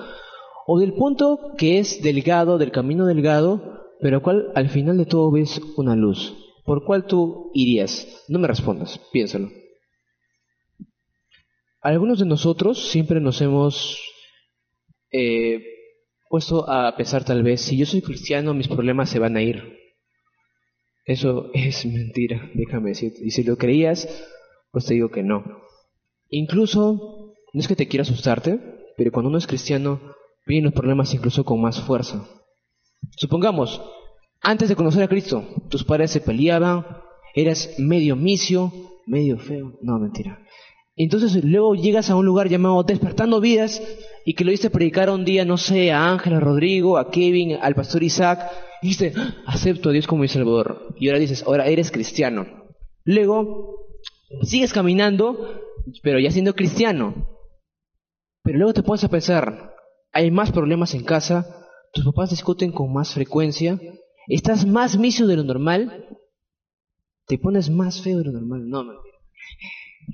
o 0.65 0.79
del 0.79 0.95
punto 0.95 1.51
que 1.55 1.77
es 1.77 2.01
delgado, 2.01 2.57
del 2.57 2.71
camino 2.71 3.05
delgado, 3.05 3.93
pero 3.99 4.23
cual 4.23 4.51
al 4.55 4.69
final 4.69 4.97
de 4.97 5.05
todo 5.05 5.31
ves 5.31 5.61
una 5.77 5.95
luz. 5.95 6.35
¿Por 6.65 6.83
cuál 6.83 7.05
tú 7.05 7.51
irías? 7.53 8.25
No 8.27 8.39
me 8.39 8.47
respondas, 8.47 8.99
piénsalo. 9.13 9.51
Algunos 11.81 12.17
de 12.17 12.25
nosotros 12.25 12.89
siempre 12.89 13.19
nos 13.19 13.39
hemos 13.39 14.01
eh, 15.11 15.61
puesto 16.27 16.67
a 16.67 16.95
pensar 16.95 17.23
tal 17.23 17.43
vez, 17.43 17.61
si 17.61 17.77
yo 17.77 17.85
soy 17.85 18.01
cristiano, 18.01 18.55
mis 18.55 18.67
problemas 18.67 19.11
se 19.11 19.19
van 19.19 19.37
a 19.37 19.43
ir. 19.43 19.77
Eso 21.05 21.51
es 21.53 21.85
mentira, 21.85 22.49
déjame 22.55 22.89
decirte. 22.89 23.19
Y 23.23 23.29
si 23.29 23.43
lo 23.43 23.57
creías, 23.57 24.07
pues 24.71 24.85
te 24.85 24.93
digo 24.93 25.09
que 25.09 25.23
no. 25.23 25.43
Incluso, 26.29 27.35
no 27.53 27.59
es 27.59 27.67
que 27.67 27.75
te 27.75 27.87
quiera 27.87 28.03
asustarte, 28.03 28.59
pero 28.97 29.11
cuando 29.11 29.29
uno 29.29 29.37
es 29.37 29.47
cristiano, 29.47 29.99
vienen 30.45 30.65
los 30.65 30.73
problemas 30.73 31.13
incluso 31.13 31.43
con 31.43 31.61
más 31.61 31.81
fuerza. 31.81 32.27
Supongamos, 33.17 33.81
antes 34.41 34.69
de 34.69 34.75
conocer 34.75 35.03
a 35.03 35.07
Cristo, 35.07 35.45
tus 35.69 35.83
padres 35.83 36.11
se 36.11 36.21
peleaban, 36.21 36.85
eras 37.35 37.75
medio 37.77 38.15
misio, 38.15 38.71
medio 39.05 39.37
feo. 39.37 39.77
No, 39.81 39.99
mentira. 39.99 40.39
Entonces 40.95 41.43
luego 41.43 41.75
llegas 41.75 42.09
a 42.09 42.15
un 42.15 42.25
lugar 42.25 42.49
llamado 42.49 42.83
Despertando 42.83 43.39
Vidas 43.39 43.81
y 44.25 44.33
que 44.33 44.43
lo 44.43 44.51
hice 44.51 44.69
predicar 44.69 45.09
un 45.09 45.25
día, 45.25 45.45
no 45.45 45.57
sé, 45.57 45.91
a 45.91 46.11
Ángel, 46.11 46.33
a 46.33 46.39
Rodrigo, 46.39 46.97
a 46.97 47.09
Kevin, 47.09 47.57
al 47.61 47.75
pastor 47.75 48.03
Isaac, 48.03 48.49
y 48.81 48.89
dices, 48.89 49.15
ah, 49.17 49.35
acepto 49.45 49.89
a 49.89 49.91
Dios 49.93 50.07
como 50.07 50.21
mi 50.21 50.27
Salvador. 50.27 50.93
Y 50.99 51.07
ahora 51.07 51.19
dices, 51.19 51.43
ahora 51.43 51.67
eres 51.67 51.91
cristiano. 51.91 52.45
Luego 53.03 53.80
sigues 54.43 54.73
caminando, 54.73 55.61
pero 56.03 56.19
ya 56.19 56.31
siendo 56.31 56.55
cristiano. 56.55 57.27
Pero 58.43 58.57
luego 58.57 58.73
te 58.73 58.83
pones 58.83 59.03
a 59.03 59.09
pensar, 59.09 59.75
hay 60.11 60.31
más 60.31 60.51
problemas 60.51 60.93
en 60.93 61.03
casa, 61.03 61.67
tus 61.93 62.05
papás 62.05 62.29
discuten 62.29 62.71
con 62.71 62.91
más 62.91 63.13
frecuencia, 63.13 63.79
estás 64.27 64.65
más 64.65 64.97
misio 64.97 65.27
de 65.27 65.35
lo 65.35 65.43
normal, 65.43 66.17
te 67.27 67.37
pones 67.37 67.69
más 67.69 68.01
feo 68.01 68.19
de 68.19 68.25
lo 68.25 68.31
normal. 68.31 68.69
No. 68.69 68.83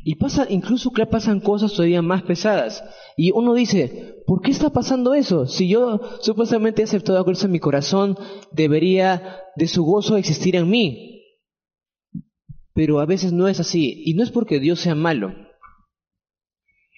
Y 0.03 0.15
pasa, 0.15 0.45
incluso 0.49 0.91
que 0.91 1.05
pasan 1.05 1.39
cosas 1.39 1.73
todavía 1.73 2.01
más 2.01 2.23
pesadas. 2.23 2.83
Y 3.15 3.31
uno 3.31 3.53
dice, 3.53 4.21
¿por 4.25 4.41
qué 4.41 4.51
está 4.51 4.69
pasando 4.69 5.13
eso? 5.13 5.47
Si 5.47 5.67
yo 5.69 5.99
supuestamente 6.21 6.81
he 6.81 6.85
aceptado 6.85 7.19
a 7.19 7.25
Cristo 7.25 7.45
en 7.45 7.53
mi 7.53 7.59
corazón, 7.59 8.17
debería 8.51 9.41
de 9.55 9.67
su 9.67 9.83
gozo 9.83 10.17
existir 10.17 10.55
en 10.55 10.69
mí. 10.69 11.16
Pero 12.77 12.99
a 12.99 13.07
veces 13.07 13.33
no 13.33 13.47
es 13.47 13.59
así. 13.59 14.03
Y 14.05 14.13
no 14.13 14.21
es 14.21 14.29
porque 14.29 14.59
Dios 14.59 14.81
sea 14.81 14.93
malo. 14.93 15.33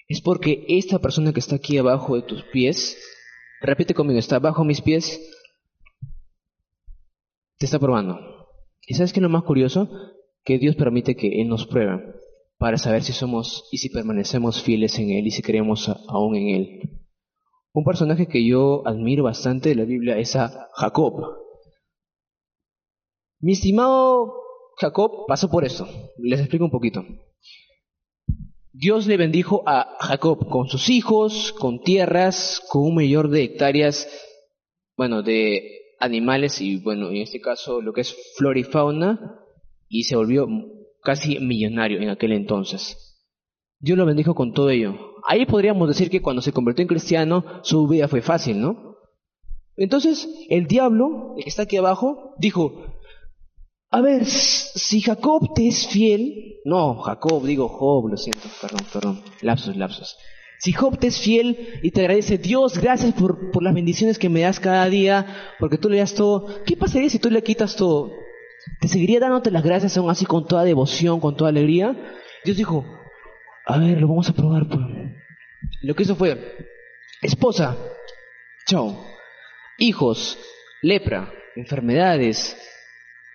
Es 0.08 0.20
porque 0.20 0.66
esta 0.68 0.98
persona 0.98 1.32
que 1.32 1.40
está 1.40 1.56
aquí 1.56 1.78
abajo 1.78 2.16
de 2.16 2.22
tus 2.22 2.42
pies, 2.52 2.98
repite 3.62 3.94
conmigo, 3.94 4.18
está 4.18 4.36
abajo 4.36 4.60
de 4.60 4.68
mis 4.68 4.82
pies, 4.82 5.18
te 7.56 7.64
está 7.64 7.78
probando. 7.78 8.18
¿Y 8.86 8.92
sabes 8.92 9.14
qué 9.14 9.20
es 9.20 9.22
lo 9.22 9.30
más 9.30 9.44
curioso? 9.44 9.88
Que 10.44 10.58
Dios 10.58 10.76
permite 10.76 11.16
que 11.16 11.40
Él 11.40 11.48
nos 11.48 11.66
pruebe 11.66 12.12
para 12.58 12.76
saber 12.76 13.02
si 13.02 13.14
somos 13.14 13.66
y 13.72 13.78
si 13.78 13.88
permanecemos 13.88 14.62
fieles 14.62 14.98
en 14.98 15.08
Él 15.08 15.28
y 15.28 15.30
si 15.30 15.40
creemos 15.40 15.88
aún 16.08 16.36
en 16.36 16.48
Él. 16.48 16.80
Un 17.72 17.84
personaje 17.84 18.26
que 18.26 18.46
yo 18.46 18.86
admiro 18.86 19.24
bastante 19.24 19.70
de 19.70 19.76
la 19.76 19.84
Biblia 19.84 20.18
es 20.18 20.36
a 20.36 20.68
Jacob. 20.74 21.22
Mi 23.38 23.52
estimado 23.52 24.40
Jacob 24.80 25.26
pasó 25.28 25.50
por 25.50 25.64
esto. 25.64 25.86
Les 26.18 26.40
explico 26.40 26.64
un 26.64 26.70
poquito. 26.70 27.04
Dios 28.72 29.06
le 29.06 29.18
bendijo 29.18 29.62
a 29.66 29.96
Jacob 30.00 30.48
con 30.48 30.68
sus 30.68 30.88
hijos, 30.88 31.52
con 31.52 31.82
tierras, 31.82 32.62
con 32.70 32.82
un 32.82 32.94
mayor 32.94 33.28
de 33.28 33.42
hectáreas, 33.42 34.08
bueno, 34.96 35.22
de 35.22 35.80
animales 35.98 36.62
y, 36.62 36.78
bueno, 36.78 37.10
en 37.10 37.18
este 37.18 37.40
caso 37.40 37.82
lo 37.82 37.92
que 37.92 38.00
es 38.00 38.16
flora 38.36 38.58
y 38.58 38.64
fauna, 38.64 39.38
y 39.88 40.04
se 40.04 40.16
volvió 40.16 40.48
casi 41.02 41.38
millonario 41.40 42.00
en 42.00 42.08
aquel 42.08 42.32
entonces. 42.32 43.18
Dios 43.80 43.98
lo 43.98 44.06
bendijo 44.06 44.34
con 44.34 44.54
todo 44.54 44.70
ello. 44.70 44.94
Ahí 45.26 45.44
podríamos 45.44 45.88
decir 45.88 46.08
que 46.08 46.22
cuando 46.22 46.40
se 46.40 46.52
convirtió 46.52 46.82
en 46.82 46.88
cristiano, 46.88 47.44
su 47.62 47.86
vida 47.86 48.08
fue 48.08 48.22
fácil, 48.22 48.60
¿no? 48.60 48.96
Entonces, 49.76 50.28
el 50.48 50.66
diablo, 50.66 51.34
el 51.36 51.44
que 51.44 51.50
está 51.50 51.62
aquí 51.62 51.76
abajo, 51.76 52.34
dijo, 52.38 52.99
a 53.90 54.00
ver, 54.00 54.24
si 54.24 55.00
Jacob 55.00 55.52
te 55.54 55.66
es 55.66 55.88
fiel, 55.88 56.60
no, 56.64 57.00
Jacob, 57.00 57.44
digo 57.44 57.68
Job, 57.68 58.08
lo 58.08 58.16
siento, 58.16 58.48
perdón, 58.60 58.86
perdón, 58.92 59.22
lapsos, 59.42 59.76
lapsos. 59.76 60.16
Si 60.58 60.72
Job 60.72 60.98
te 60.98 61.08
es 61.08 61.18
fiel 61.18 61.80
y 61.82 61.90
te 61.90 62.02
agradece, 62.02 62.38
Dios, 62.38 62.78
gracias 62.78 63.14
por, 63.14 63.50
por 63.50 63.62
las 63.62 63.74
bendiciones 63.74 64.18
que 64.18 64.28
me 64.28 64.42
das 64.42 64.60
cada 64.60 64.88
día, 64.88 65.54
porque 65.58 65.78
tú 65.78 65.88
le 65.88 65.98
das 65.98 66.14
todo, 66.14 66.62
¿qué 66.64 66.76
pasaría 66.76 67.10
si 67.10 67.18
tú 67.18 67.30
le 67.30 67.42
quitas 67.42 67.74
todo? 67.76 68.12
¿Te 68.80 68.88
seguiría 68.88 69.20
dándote 69.20 69.50
las 69.50 69.64
gracias 69.64 69.96
aún 69.96 70.10
así 70.10 70.26
con 70.26 70.46
toda 70.46 70.64
devoción, 70.64 71.18
con 71.18 71.36
toda 71.36 71.50
alegría? 71.50 71.96
Dios 72.44 72.56
dijo, 72.56 72.84
a 73.66 73.78
ver, 73.78 74.00
lo 74.00 74.06
vamos 74.06 74.28
a 74.28 74.34
probar. 74.34 74.68
Pues. 74.68 74.80
Lo 75.82 75.94
que 75.94 76.02
hizo 76.02 76.14
fue, 76.14 76.68
esposa, 77.22 77.76
chao, 78.66 79.04
hijos, 79.78 80.38
lepra, 80.82 81.32
enfermedades, 81.56 82.56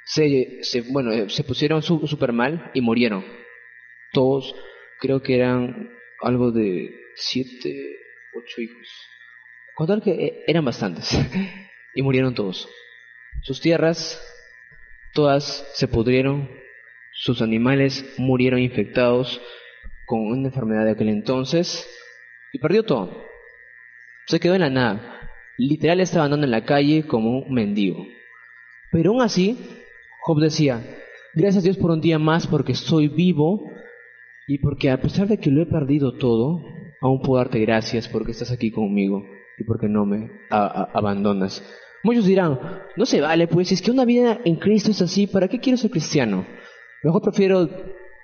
se, 0.05 0.59
se, 0.61 0.81
bueno, 0.81 1.29
se 1.29 1.43
pusieron 1.43 1.81
súper 1.81 2.31
mal 2.31 2.71
y 2.73 2.81
murieron. 2.81 3.25
Todos, 4.13 4.55
creo 4.99 5.21
que 5.21 5.35
eran 5.35 5.89
algo 6.21 6.51
de 6.51 6.95
siete, 7.15 7.97
ocho 8.33 8.61
hijos. 8.61 8.87
Contar 9.75 10.01
que 10.01 10.11
eh, 10.11 10.43
eran 10.47 10.63
bastantes. 10.63 11.09
y 11.95 12.01
murieron 12.01 12.33
todos. 12.33 12.69
Sus 13.41 13.59
tierras 13.59 14.21
Todas 15.15 15.65
se 15.75 15.87
pudrieron, 15.87 16.49
sus 17.13 17.41
animales 17.41 18.05
murieron 18.17 18.59
infectados 18.59 19.41
con 20.05 20.27
una 20.27 20.49
enfermedad 20.49 20.83
de 20.83 20.91
aquel 20.91 21.07
entonces 21.07 21.89
y 22.51 22.59
perdió 22.59 22.83
todo. 22.83 23.25
Se 24.25 24.41
quedó 24.41 24.55
en 24.55 24.61
la 24.61 24.69
nada. 24.69 25.31
Literal 25.57 26.01
estaba 26.01 26.25
andando 26.25 26.43
en 26.43 26.51
la 26.51 26.65
calle 26.65 27.07
como 27.07 27.39
un 27.39 27.53
mendigo. 27.53 28.05
Pero 28.91 29.11
aún 29.11 29.21
así, 29.21 29.57
Job 30.25 30.39
decía, 30.39 30.83
gracias 31.35 31.61
a 31.61 31.65
Dios 31.65 31.77
por 31.77 31.91
un 31.91 32.01
día 32.01 32.17
más 32.17 32.47
porque 32.47 32.71
estoy 32.71 33.09
vivo 33.09 33.61
y 34.47 34.57
porque 34.57 34.89
a 34.89 34.99
pesar 34.99 35.27
de 35.27 35.37
que 35.37 35.51
lo 35.51 35.61
he 35.61 35.67
perdido 35.67 36.13
todo, 36.17 36.61
aún 36.99 37.21
puedo 37.21 37.37
darte 37.37 37.59
gracias 37.59 38.07
porque 38.07 38.31
estás 38.31 38.49
aquí 38.49 38.71
conmigo 38.71 39.23
y 39.59 39.63
porque 39.65 39.87
no 39.87 40.03
me 40.07 40.31
abandonas. 40.49 41.63
Muchos 42.03 42.25
dirán, 42.25 42.59
no 42.95 43.05
se 43.05 43.21
vale, 43.21 43.47
pues 43.47 43.71
es 43.71 43.83
que 43.83 43.91
una 43.91 44.03
vida 44.03 44.39
en 44.45 44.55
Cristo 44.55 44.89
es 44.89 45.01
así, 45.03 45.27
¿para 45.27 45.47
qué 45.47 45.59
quiero 45.59 45.77
ser 45.77 45.91
cristiano? 45.91 46.43
Mejor 47.03 47.21
prefiero 47.21 47.69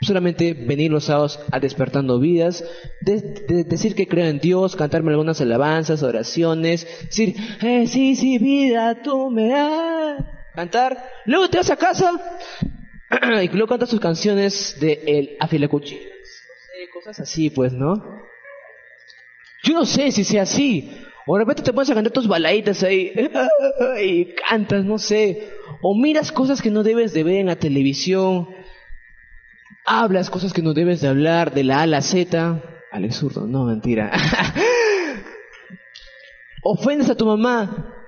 solamente 0.01 0.55
venir 0.55 0.89
los 0.89 1.03
sábados 1.03 1.39
a 1.51 1.59
despertando 1.59 2.19
vidas, 2.19 2.63
decir 2.99 3.93
que 3.93 4.07
creo 4.07 4.25
en 4.25 4.39
Dios, 4.39 4.75
cantarme 4.75 5.11
algunas 5.11 5.39
alabanzas, 5.39 6.01
oraciones, 6.01 6.87
decir, 7.05 7.35
eh, 7.61 7.85
sí, 7.85 8.39
vida, 8.39 9.03
tú 9.03 9.29
me 9.29 9.49
das, 9.49 10.40
cantar, 10.53 10.97
luego 11.25 11.49
te 11.49 11.57
vas 11.57 11.69
a 11.69 11.77
casa 11.77 12.11
y 13.43 13.47
luego 13.49 13.67
cantas 13.67 13.89
sus 13.89 13.99
canciones 13.99 14.77
de 14.79 15.01
el 15.05 15.37
sé, 15.39 16.89
cosas 16.93 17.19
así, 17.19 17.49
pues, 17.49 17.73
¿no? 17.73 17.93
Yo 19.63 19.73
no 19.73 19.85
sé 19.85 20.11
si 20.11 20.23
sea 20.23 20.43
así, 20.43 20.91
O 21.27 21.35
de 21.35 21.43
repente 21.43 21.61
te 21.61 21.71
pones 21.71 21.89
a 21.89 21.93
cantar 21.93 22.11
tus 22.11 22.27
baladitas 22.27 22.81
ahí 22.83 23.13
y 24.03 24.33
cantas, 24.33 24.83
no 24.83 24.97
sé. 24.97 25.51
O 25.81 25.95
miras 25.95 26.31
cosas 26.31 26.61
que 26.61 26.71
no 26.71 26.83
debes 26.83 27.13
de 27.13 27.23
ver 27.23 27.35
en 27.35 27.47
la 27.47 27.57
televisión. 27.57 28.47
Hablas 29.85 30.29
cosas 30.29 30.53
que 30.53 30.61
no 30.61 30.73
debes 30.73 31.01
de 31.01 31.07
hablar 31.07 31.53
de 31.53 31.63
la 31.63 31.79
A 31.79 31.81
a 31.83 31.87
la 31.87 32.01
Z. 32.01 32.61
Alex 32.91 33.15
Zurdo, 33.15 33.47
no, 33.47 33.65
mentira. 33.65 34.11
Ofendes 36.63 37.09
a 37.09 37.15
tu 37.15 37.25
mamá. 37.25 38.00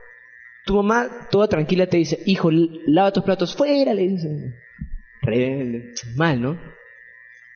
Tu 0.66 0.74
mamá, 0.74 1.28
toda 1.30 1.48
tranquila, 1.48 1.88
te 1.88 1.98
dice, 1.98 2.20
hijo, 2.26 2.50
lava 2.52 3.12
tus 3.12 3.24
platos 3.24 3.56
fuera, 3.56 3.94
le 3.94 4.08
dice. 4.08 4.54
Mal, 6.16 6.42
¿no? 6.42 6.60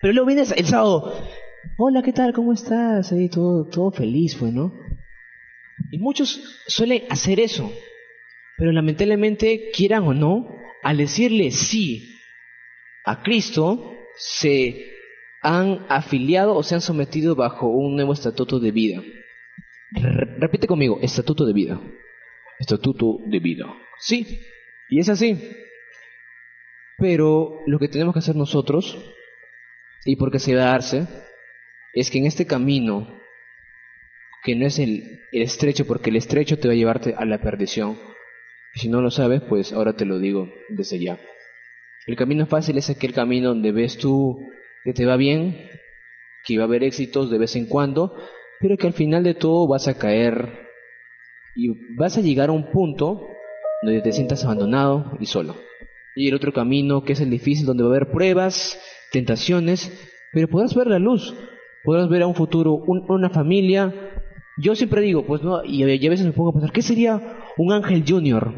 Pero 0.02 0.14
luego 0.14 0.28
vienes 0.28 0.52
el 0.52 0.66
sábado. 0.66 1.14
Hola, 1.78 2.02
¿qué 2.02 2.12
tal? 2.12 2.34
¿Cómo 2.34 2.54
estás? 2.54 3.12
Ahí 3.12 3.30
todo, 3.30 3.66
todo 3.70 3.92
feliz, 3.92 4.36
pues, 4.36 4.54
¿no? 4.54 4.74
Y 5.92 6.00
muchos 6.00 6.62
suelen 6.68 7.04
hacer 7.10 7.40
eso. 7.40 7.72
Pero 8.58 8.72
lamentablemente, 8.72 9.70
quieran 9.74 10.04
o 10.04 10.14
no, 10.14 10.50
al 10.84 10.98
decirle 10.98 11.52
sí 11.52 12.20
a 13.06 13.22
Cristo, 13.24 13.94
se 14.18 14.86
han 15.42 15.86
afiliado 15.88 16.56
o 16.56 16.64
se 16.64 16.76
han 16.76 16.82
sometido 16.82 17.36
bajo 17.36 17.68
un 17.68 17.96
nuevo 17.96 18.14
estatuto 18.14 18.60
de 18.60 18.72
vida. 18.72 19.02
repite 20.40 20.68
conmigo, 20.68 21.00
estatuto 21.02 21.46
de 21.46 21.54
vida. 21.54 21.80
Estatuto 22.60 23.20
de 23.26 23.40
vida. 23.40 23.66
Sí, 24.00 24.42
y 24.90 25.00
es 25.00 25.10
así. 25.10 25.40
Pero 26.98 27.60
lo 27.68 27.80
que 27.80 27.88
tenemos 27.88 28.14
que 28.14 28.20
hacer 28.20 28.36
nosotros, 28.36 28.98
y 30.06 30.16
porque 30.16 30.40
se 30.40 30.56
va 30.56 30.64
a 30.64 30.72
darse, 30.72 31.08
es 31.94 32.10
que 32.10 32.18
en 32.18 32.26
este 32.26 32.48
camino, 32.48 33.22
que 34.44 34.56
no 34.56 34.66
es 34.66 34.80
el, 34.80 35.22
el 35.32 35.42
estrecho, 35.42 35.86
porque 35.86 36.10
el 36.10 36.16
estrecho 36.16 36.58
te 36.58 36.68
va 36.68 36.74
a 36.74 36.78
llevarte 36.78 37.14
a 37.16 37.26
la 37.26 37.40
perdición. 37.40 38.00
Si 38.74 38.90
no 38.90 39.02
lo 39.02 39.12
sabes, 39.12 39.42
pues 39.42 39.74
ahora 39.74 39.96
te 39.96 40.06
lo 40.06 40.20
digo 40.20 40.50
desde 40.70 41.00
ya. 41.00 41.20
El 42.06 42.16
camino 42.16 42.46
fácil 42.46 42.78
es 42.78 42.90
aquel 42.90 43.14
camino 43.14 43.50
donde 43.50 43.72
ves 43.72 43.98
tú 43.98 44.40
que 44.84 44.94
te 44.94 45.06
va 45.06 45.18
bien, 45.18 45.70
que 46.46 46.58
va 46.58 46.64
a 46.64 46.68
haber 46.68 46.84
éxitos 46.84 47.30
de 47.30 47.38
vez 47.38 47.56
en 47.56 47.66
cuando, 47.66 48.16
pero 48.60 48.78
que 48.78 48.88
al 48.88 48.94
final 48.94 49.24
de 49.24 49.34
todo 49.34 49.68
vas 49.68 49.88
a 49.88 49.98
caer 49.98 50.67
y 51.58 51.96
vas 51.96 52.18
a 52.18 52.22
llegar 52.22 52.50
a 52.50 52.54
un 52.54 52.70
punto 52.70 53.28
donde 53.82 54.02
te 54.02 54.14
sientas 54.14 54.46
abandonado 54.46 55.18
y 55.20 55.26
solo. 55.26 55.56
Y 56.16 56.28
el 56.28 56.36
otro 56.36 56.54
camino, 56.54 57.04
que 57.04 57.14
es 57.14 57.20
el 57.20 57.32
difícil, 57.32 57.66
donde 57.66 57.84
va 57.84 57.90
a 57.90 57.96
haber 57.96 58.12
pruebas, 58.12 58.80
tentaciones, 59.12 59.92
pero 60.32 60.48
podrás 60.48 60.76
ver 60.76 60.88
la 60.88 61.00
luz, 61.00 61.36
podrás 61.84 62.10
ver 62.10 62.22
a 62.22 62.28
un 62.28 62.36
futuro, 62.36 62.76
una 62.76 63.32
familia. 63.32 63.92
Yo 64.58 64.76
siempre 64.76 65.02
digo, 65.02 65.26
pues 65.26 65.42
no, 65.42 65.64
y 65.64 65.84
a 65.84 66.10
veces 66.10 66.28
me 66.28 66.32
pongo 66.32 66.52
a 66.52 66.54
pensar, 66.54 66.72
¿qué 66.72 66.84
sería 66.84 67.40
un 67.58 67.74
ángel 67.74 68.04
junior? 68.08 68.54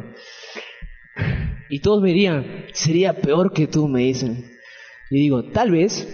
Y 1.70 1.80
todos 1.80 2.02
me 2.02 2.10
dirían, 2.10 2.66
sería 2.74 3.14
peor 3.14 3.54
que 3.54 3.68
tú, 3.68 3.88
me 3.88 4.02
dicen. 4.02 4.44
Y 5.10 5.20
digo, 5.20 5.46
tal 5.52 5.72
vez, 5.72 6.08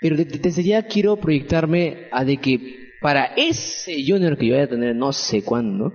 pero 0.00 0.16
desde 0.16 0.62
ya 0.64 0.82
quiero 0.86 1.16
proyectarme 1.16 2.08
a 2.10 2.24
de 2.24 2.38
que 2.38 2.85
para 3.06 3.26
ese 3.36 4.04
junior 4.04 4.36
que 4.36 4.48
yo 4.48 4.54
voy 4.54 4.64
a 4.64 4.68
tener 4.68 4.96
no 4.96 5.12
sé 5.12 5.44
cuándo, 5.44 5.92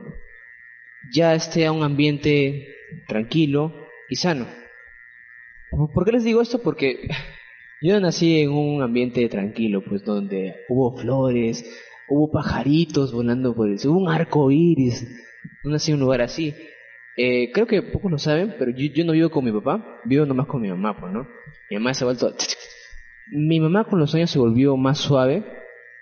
ya 1.13 1.35
esté 1.35 1.65
a 1.65 1.73
un 1.73 1.83
ambiente 1.83 2.69
tranquilo 3.05 3.89
y 4.07 4.15
sano. 4.15 4.47
¿Por 5.93 6.05
qué 6.05 6.13
les 6.13 6.23
digo 6.23 6.41
esto? 6.41 6.61
Porque 6.61 7.09
yo 7.81 7.99
nací 7.99 8.39
en 8.39 8.51
un 8.51 8.81
ambiente 8.81 9.27
tranquilo, 9.27 9.83
pues 9.83 10.05
donde 10.05 10.55
hubo 10.69 10.95
flores, 10.95 11.65
hubo 12.07 12.31
pajaritos 12.31 13.11
volando 13.11 13.53
por 13.53 13.67
el, 13.67 13.77
hubo 13.89 13.99
un 13.99 14.07
arco 14.07 14.49
iris, 14.49 15.05
no 15.65 15.71
nací 15.71 15.91
en 15.91 15.95
un 15.95 16.03
lugar 16.03 16.21
así. 16.21 16.55
Eh, 17.17 17.51
creo 17.51 17.67
que 17.67 17.81
pocos 17.81 18.09
lo 18.09 18.19
saben, 18.19 18.55
pero 18.57 18.71
yo, 18.71 19.03
no 19.03 19.11
vivo 19.11 19.29
con 19.29 19.43
mi 19.43 19.51
papá, 19.51 19.99
vivo 20.05 20.25
nomás 20.25 20.47
con 20.47 20.61
mi 20.61 20.69
mamá, 20.69 20.97
pues, 20.97 21.11
¿no? 21.11 21.27
Mi 21.69 21.75
mamá 21.75 21.93
se 21.93 22.05
ha 22.05 22.07
vuelto... 22.07 22.33
Mi 23.33 23.59
mamá 23.61 23.85
con 23.85 23.99
los 23.99 24.13
años 24.13 24.29
se 24.29 24.39
volvió 24.39 24.75
más 24.75 24.97
suave, 24.97 25.60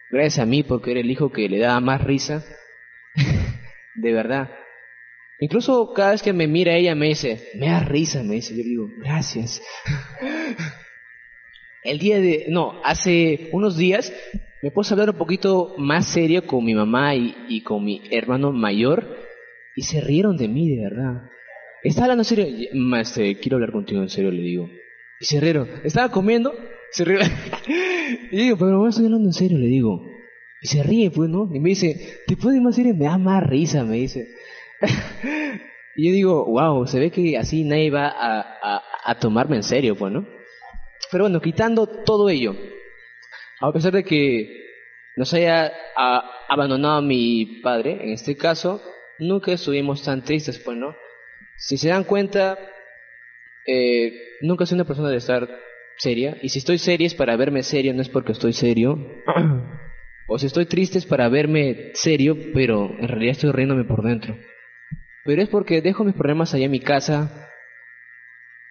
gracias 0.09 0.39
a 0.39 0.45
mí, 0.45 0.63
porque 0.63 0.91
era 0.91 0.99
el 0.99 1.11
hijo 1.11 1.31
que 1.31 1.49
le 1.49 1.59
daba 1.59 1.79
más 1.79 2.03
risa. 2.03 2.43
de 3.95 4.13
verdad. 4.13 4.49
Incluso 5.39 5.93
cada 5.93 6.11
vez 6.11 6.21
que 6.21 6.33
me 6.33 6.47
mira 6.47 6.75
ella 6.75 6.95
me 6.95 7.07
dice, 7.07 7.49
me 7.55 7.67
da 7.67 7.79
risa, 7.79 8.23
me 8.23 8.35
dice, 8.35 8.55
yo 8.57 8.63
digo, 8.63 8.89
gracias. 8.97 9.61
el 11.83 11.97
día 11.97 12.19
de, 12.19 12.47
no, 12.49 12.81
hace 12.83 13.49
unos 13.53 13.77
días 13.77 14.13
me 14.61 14.71
puse 14.71 14.93
a 14.93 14.95
hablar 14.95 15.11
un 15.11 15.17
poquito 15.17 15.75
más 15.77 16.07
serio 16.07 16.45
con 16.45 16.65
mi 16.65 16.73
mamá 16.75 17.15
y, 17.15 17.61
con 17.63 17.85
mi 17.85 18.01
hermano 18.11 18.51
mayor 18.51 19.17
y 19.75 19.83
se 19.83 20.01
rieron 20.01 20.35
de 20.35 20.49
mí, 20.49 20.75
de 20.75 20.83
verdad. 20.83 21.29
Estaba 21.81 22.05
hablando 22.05 22.23
en 22.23 22.25
serio. 22.25 22.45
Este, 22.99 23.37
quiero 23.37 23.55
hablar 23.55 23.71
contigo 23.71 24.01
en 24.01 24.09
serio, 24.09 24.31
le 24.31 24.41
digo. 24.41 24.69
Y 25.21 25.25
se 25.25 25.39
rieron. 25.39 25.69
Estaba 25.85 26.11
comiendo, 26.11 26.53
se 26.91 27.05
rieron. 27.05 27.29
y 28.31 28.37
digo, 28.37 28.57
pero 28.57 28.71
no 28.71 28.87
estoy 28.87 29.05
hablando 29.05 29.29
en 29.29 29.33
serio, 29.33 29.57
le 29.57 29.67
digo. 29.67 30.05
Y 30.61 30.67
se 30.67 30.83
ríe, 30.83 31.09
pues, 31.11 31.29
¿no? 31.29 31.49
Y 31.53 31.59
me 31.59 31.69
dice, 31.69 32.21
¿te 32.27 32.35
puedes 32.35 32.61
más 32.61 32.75
serio? 32.75 32.93
Me 32.95 33.05
da 33.05 33.17
más 33.17 33.43
risa, 33.43 33.83
me 33.83 33.97
dice. 33.97 34.27
y 35.95 36.07
yo 36.07 36.13
digo, 36.13 36.45
wow, 36.45 36.85
se 36.85 36.99
ve 36.99 37.11
que 37.11 37.37
así 37.37 37.63
nadie 37.63 37.91
va 37.91 38.07
a, 38.07 38.41
a, 38.41 38.83
a 39.05 39.19
tomarme 39.19 39.55
en 39.55 39.63
serio, 39.63 39.95
pues, 39.95 40.11
¿no? 40.11 40.27
Pero 41.11 41.23
bueno, 41.23 41.41
quitando 41.41 41.87
todo 41.87 42.29
ello, 42.29 42.55
a 43.61 43.71
pesar 43.71 43.93
de 43.93 44.03
que 44.03 44.59
nos 45.15 45.33
haya 45.33 45.71
abandonado 46.47 47.01
mi 47.01 47.61
padre, 47.61 47.99
en 48.01 48.09
este 48.11 48.35
caso, 48.37 48.81
nunca 49.17 49.51
estuvimos 49.51 50.03
tan 50.03 50.23
tristes, 50.23 50.59
pues, 50.59 50.77
¿no? 50.77 50.95
Si 51.57 51.77
se 51.77 51.89
dan 51.89 52.03
cuenta, 52.03 52.57
eh, 53.65 54.13
nunca 54.41 54.65
soy 54.65 54.75
una 54.75 54.85
persona 54.85 55.09
de 55.09 55.17
estar 55.17 55.49
seria, 55.99 56.37
y 56.41 56.49
si 56.49 56.59
estoy 56.59 56.77
seria 56.77 57.05
es 57.05 57.13
para 57.13 57.35
verme 57.35 57.61
serio, 57.61 57.93
no 57.93 58.01
es 58.01 58.09
porque 58.09 58.31
estoy 58.31 58.53
serio. 58.53 58.97
o 60.27 60.39
si 60.39 60.47
estoy 60.47 60.65
triste 60.65 60.97
es 60.97 61.05
para 61.05 61.29
verme 61.29 61.91
serio, 61.93 62.37
pero 62.53 62.89
en 62.99 63.07
realidad 63.07 63.33
estoy 63.33 63.51
riéndome 63.51 63.83
por 63.83 64.03
dentro. 64.03 64.37
Pero 65.25 65.41
es 65.41 65.49
porque 65.49 65.81
dejo 65.81 66.03
mis 66.03 66.15
problemas 66.15 66.53
allá 66.53 66.65
en 66.65 66.71
mi 66.71 66.79
casa. 66.79 67.49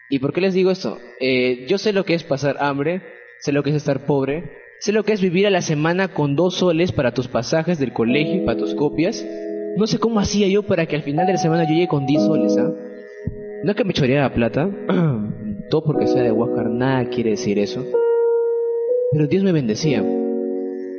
¿Y 0.09 0.19
por 0.19 0.33
qué 0.33 0.41
les 0.41 0.55
digo 0.55 0.71
esto? 0.71 0.99
Eh, 1.21 1.67
yo 1.69 1.79
sé 1.79 1.93
lo 1.93 2.05
que 2.05 2.15
es 2.15 2.25
pasar 2.25 2.57
hambre, 2.61 3.03
sé 3.41 3.53
lo 3.53 3.63
que 3.63 3.71
es 3.71 3.77
estar 3.77 4.07
pobre, 4.07 4.51
sé 4.81 4.93
lo 4.93 5.05
que 5.05 5.13
es 5.13 5.21
vivir 5.21 5.47
a 5.47 5.51
la 5.51 5.61
semana 5.61 6.09
con 6.09 6.35
dos 6.35 6.57
soles 6.57 6.93
para 6.93 7.13
tus 7.13 7.29
pasajes 7.29 7.79
del 7.79 7.93
colegio 7.93 8.37
y 8.37 8.47
para 8.47 8.59
tus 8.59 8.75
copias, 8.75 9.25
no 9.77 9.87
sé 9.87 9.99
cómo 9.99 10.19
hacía 10.19 10.49
yo 10.49 10.63
para 10.63 10.87
que 10.87 10.97
al 10.97 11.03
final 11.03 11.27
de 11.27 11.35
la 11.35 11.39
semana 11.39 11.65
yo 11.65 11.75
llegue 11.75 11.89
con 11.89 12.07
10 12.07 12.23
soles, 12.23 12.57
¿ah? 12.59 12.73
No 13.63 13.71
es 13.71 13.77
que 13.77 13.85
me 13.85 13.93
choreara 13.93 14.33
plata, 14.33 14.71
todo 15.69 15.85
porque 15.85 16.07
sea 16.07 16.23
de 16.23 16.33
Huáscar, 16.33 16.71
nada 16.71 17.09
quiere 17.09 17.31
decir 17.31 17.59
eso. 17.59 17.85
Pero 19.13 19.27
Dios 19.27 19.43
me 19.43 19.53
bendecía. 19.53 20.05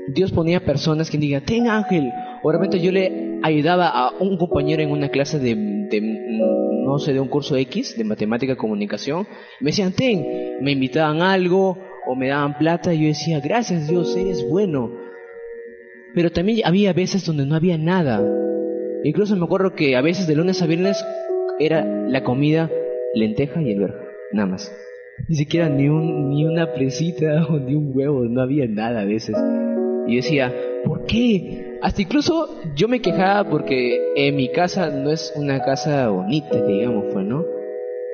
Dios 0.08 0.32
ponía 0.32 0.60
personas 0.62 1.10
que 1.10 1.18
digan, 1.18 1.46
ten 1.46 1.68
ángel. 1.68 2.12
O 2.42 2.52
realmente 2.52 2.80
yo 2.80 2.92
le 2.92 3.40
ayudaba 3.44 3.90
a 3.90 4.12
un 4.20 4.38
compañero 4.38 4.82
en 4.82 4.92
una 4.92 5.10
clase 5.10 5.40
de, 5.40 5.56
de, 5.56 6.02
no 6.84 6.98
sé, 7.00 7.14
de 7.14 7.20
un 7.20 7.28
curso 7.28 7.56
X, 7.56 7.98
de 7.98 8.04
matemática 8.04 8.56
comunicación. 8.56 9.28
Me 9.60 9.72
decían, 9.72 9.94
ten, 9.94 10.58
me 10.62 10.72
invitaban 10.72 11.22
algo 11.22 11.78
o 12.08 12.16
me 12.16 12.30
daban 12.30 12.58
plata 12.58 12.94
y 12.94 13.02
yo 13.02 13.08
decía, 13.08 13.40
gracias 13.40 13.88
Dios, 13.88 14.16
eres 14.16 14.48
bueno. 14.50 14.92
Pero 16.16 16.32
también 16.32 16.62
había 16.66 16.94
veces 16.94 17.26
donde 17.26 17.46
no 17.46 17.56
había 17.56 17.78
nada. 17.78 18.20
Incluso 19.04 19.36
me 19.36 19.46
acuerdo 19.46 19.76
que 19.76 19.96
a 19.96 20.02
veces 20.02 20.28
de 20.28 20.36
lunes 20.36 20.62
a 20.62 20.66
viernes 20.66 21.06
era 21.60 21.86
la 21.86 22.24
comida 22.24 22.70
lenteja 23.14 23.62
y 23.62 23.72
el 23.72 23.80
verja, 23.80 24.00
nada 24.32 24.48
más. 24.48 24.72
Ni 25.28 25.36
siquiera 25.36 25.70
ni, 25.70 25.90
un, 25.90 26.30
ni 26.30 26.46
una 26.46 26.74
presita 26.74 27.48
ni 27.66 27.76
un 27.76 27.92
huevo, 27.94 28.24
no 28.26 28.42
había 28.42 28.68
nada 28.68 29.02
a 29.02 29.06
veces. 29.06 29.36
Y 30.08 30.16
decía, 30.16 30.54
¿por 30.86 31.06
qué? 31.06 31.78
Hasta 31.82 32.02
incluso 32.02 32.62
yo 32.76 32.88
me 32.88 33.02
quejaba 33.02 33.50
porque 33.50 34.00
en 34.16 34.36
mi 34.36 34.52
casa 34.52 34.90
no 34.90 35.12
es 35.12 35.34
una 35.36 35.62
casa 35.64 36.10
bonita, 36.10 36.62
digamos, 36.66 37.06
pues, 37.14 37.26
¿no? 37.26 37.46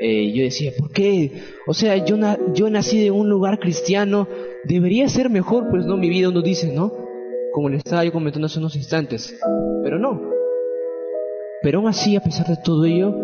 Eh, 0.02 0.34
yo 0.34 0.44
decía, 0.44 0.72
¿por 0.78 0.92
qué? 0.92 1.32
O 1.68 1.74
sea, 1.74 1.96
yo, 2.04 2.18
yo 2.54 2.70
nací 2.70 3.02
de 3.02 3.12
un 3.12 3.30
lugar 3.30 3.60
cristiano, 3.60 4.28
debería 4.66 5.08
ser 5.08 5.30
mejor, 5.30 5.70
pues, 5.70 5.86
¿no? 5.86 5.96
Mi 5.96 6.10
vida 6.10 6.30
uno 6.30 6.42
dice, 6.42 6.74
¿no? 6.74 6.92
Como 7.54 7.70
le 7.70 7.78
estaba 7.78 8.04
yo 8.04 8.12
comentando 8.12 8.48
hace 8.48 8.60
unos 8.60 8.76
instantes. 8.76 9.34
Pero 9.84 9.98
no, 9.98 10.36
pero 11.66 11.80
aún 11.80 11.88
así, 11.88 12.16
a 12.16 12.22
pesar 12.22 12.46
de 12.46 12.58
todo 12.58 12.86
ello, 12.86 13.16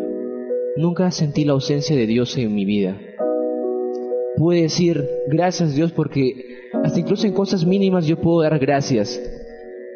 nunca 0.78 1.12
sentí 1.12 1.46
la 1.46 1.54
ausencia 1.54 1.96
de 1.96 2.08
Dios 2.08 2.38
en 2.38 2.54
mi 2.54 2.66
vida. 2.66 3.00
Pude 4.38 4.62
decir 4.62 5.08
gracias 5.28 5.76
Dios 5.76 5.92
porque 5.92 6.34
hasta 6.84 7.00
incluso 7.00 7.28
en 7.28 7.34
cosas 7.34 7.66
mínimas 7.66 8.06
yo 8.06 8.18
puedo 8.18 8.42
dar 8.42 8.58
gracias. 8.60 9.22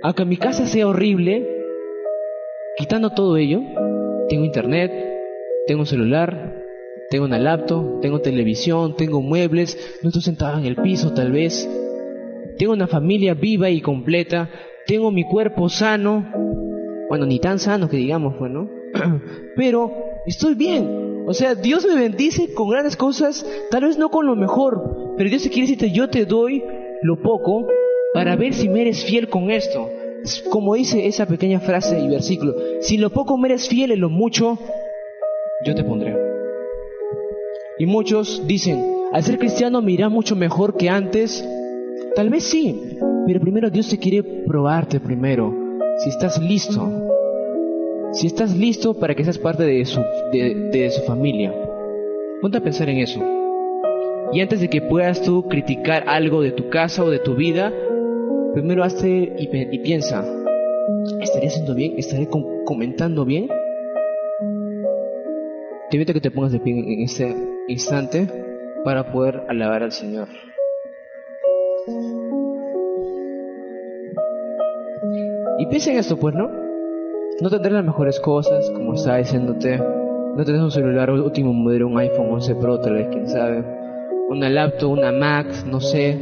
Aunque 0.04 0.26
mi 0.26 0.38
casa 0.38 0.66
sea 0.68 0.88
horrible, 0.88 1.48
quitando 2.78 3.12
todo 3.12 3.38
ello, 3.38 3.62
tengo 4.30 4.46
internet, 4.46 4.92
tengo 5.68 5.86
celular, 5.86 6.62
tengo 7.10 7.26
una 7.26 7.40
laptop, 7.40 8.02
tengo 8.02 8.20
televisión, 8.20 8.96
tengo 8.96 9.22
muebles, 9.22 9.78
no 10.04 10.10
estoy 10.10 10.22
sentado 10.22 10.60
en 10.60 10.66
el 10.66 10.76
piso 10.76 11.14
tal 11.14 11.32
vez. 11.32 11.68
Tengo 12.58 12.74
una 12.74 12.88
familia 12.88 13.34
viva 13.34 13.70
y 13.70 13.82
completa 13.82 14.50
tengo 14.86 15.12
mi 15.12 15.24
cuerpo 15.24 15.68
sano, 15.68 16.26
bueno, 17.10 17.26
ni 17.26 17.40
tan 17.40 17.60
sano 17.60 17.90
que 17.90 17.98
digamos, 17.98 18.38
bueno, 18.38 18.70
pero 19.56 19.92
estoy 20.26 20.56
bien. 20.56 21.24
O 21.28 21.34
sea, 21.34 21.56
Dios 21.56 21.86
me 21.86 21.96
bendice 21.96 22.54
con 22.54 22.70
grandes 22.70 22.96
cosas, 22.96 23.46
tal 23.72 23.86
vez 23.86 23.98
no 23.98 24.10
con 24.10 24.28
lo 24.28 24.36
mejor, 24.36 25.16
pero 25.18 25.30
Dios 25.30 25.44
te 25.44 25.50
quiere 25.50 25.68
decirte, 25.68 25.92
yo 25.92 26.10
te 26.10 26.26
doy 26.26 26.64
lo 27.02 27.22
poco 27.22 27.68
para 28.14 28.36
ver 28.36 28.54
si 28.54 28.70
me 28.70 28.82
eres 28.82 29.04
fiel 29.04 29.30
con 29.30 29.50
esto. 29.50 29.90
Como 30.50 30.76
dice 30.76 31.08
esa 31.08 31.26
pequeña 31.26 31.60
frase 31.60 32.00
y 32.00 32.08
versículo, 32.08 32.56
si 32.82 32.98
lo 32.98 33.10
poco 33.10 33.38
me 33.38 33.48
eres 33.48 33.68
fiel 33.68 33.92
en 33.92 34.02
lo 34.02 34.10
mucho, 34.10 34.58
yo 35.66 35.76
te 35.76 35.84
pondré. 35.84 36.16
Y 37.78 37.86
muchos 37.86 38.44
dicen, 38.48 38.96
al 39.12 39.24
ser 39.24 39.38
cristiano 39.38 39.82
me 39.82 39.92
irá 39.92 40.10
mucho 40.10 40.36
mejor 40.36 40.78
que 40.78 40.90
antes. 40.90 41.48
Tal 42.16 42.30
vez 42.30 42.44
sí, 42.44 42.98
pero 43.28 43.40
primero 43.40 43.70
Dios 43.70 43.90
te 43.90 43.98
quiere 43.98 44.24
probarte 44.24 45.00
primero, 45.00 45.54
si 45.98 46.10
estás 46.10 46.42
listo. 46.42 47.15
Si 48.16 48.28
estás 48.28 48.56
listo 48.56 48.94
para 48.94 49.14
que 49.14 49.26
seas 49.26 49.38
parte 49.38 49.64
de 49.64 49.84
su, 49.84 50.02
de, 50.32 50.90
su 50.90 51.02
familia. 51.02 51.54
Ponte 52.42 52.58
a 52.58 52.62
pensar 52.62 52.88
en 52.88 53.00
eso. 53.00 53.22
Y 54.32 54.40
antes 54.40 54.62
de 54.62 54.70
que 54.70 54.82
puedas 54.82 55.22
tú 55.22 55.44
criticar 55.50 56.06
algo 56.08 56.42
de 56.42 56.52
tu 56.52 56.70
casa 56.70 57.04
o 57.04 57.10
de 57.10 57.20
tu 57.20 57.36
vida, 57.36 57.74
primero 58.54 58.86
hazte 58.86 59.34
y, 59.38 59.78
piensa, 59.80 60.24
¿estaré 61.22 61.48
haciendo 61.48 61.76
bien? 61.76 61.96
¿Estaré 61.98 62.30
comentando 62.66 63.26
bien? 63.26 63.50
Te 65.90 65.98
invito 65.98 66.12
a 66.12 66.14
que 66.14 66.22
te 66.22 66.32
pongas 66.32 66.54
de 66.54 66.60
pie 66.62 66.74
en 66.74 67.02
este 67.02 67.36
instante 67.68 68.28
para 68.86 69.12
poder 69.12 69.44
alabar 69.50 69.84
al 69.84 69.92
Señor. 69.92 70.30
Y 75.60 75.66
piensa 75.66 75.92
en 75.92 75.98
esto, 75.98 76.16
pues, 76.16 76.34
¿no? 76.34 76.65
No 77.42 77.50
tendrás 77.50 77.74
las 77.74 77.84
mejores 77.84 78.18
cosas, 78.22 78.72
como 78.72 78.94
estaba 78.94 79.18
diciéndote. 79.18 79.78
No 79.78 80.46
tendrás 80.46 80.64
un 80.64 80.72
celular 80.72 81.12
último 81.12 81.52
modelo, 81.52 81.88
un 81.88 81.98
iPhone 81.98 82.32
11 82.32 82.56
Pro, 82.56 82.80
tal 82.80 82.94
vez, 82.94 83.10
quién 83.12 83.28
sabe. 83.28 83.62
Una 84.30 84.50
laptop, 84.50 84.92
una 84.92 85.12
Mac, 85.12 85.48
no 85.66 85.82
sé. 85.82 86.18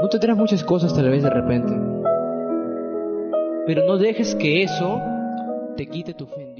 No 0.00 0.08
tendrás 0.08 0.36
muchas 0.36 0.62
cosas 0.62 0.94
tal 0.94 1.10
vez 1.10 1.24
de 1.24 1.30
repente. 1.30 1.72
Pero 3.66 3.84
no 3.84 3.98
dejes 3.98 4.36
que 4.36 4.62
eso 4.62 5.00
te 5.76 5.86
quite 5.86 6.14
tu 6.14 6.26
fe. 6.26 6.51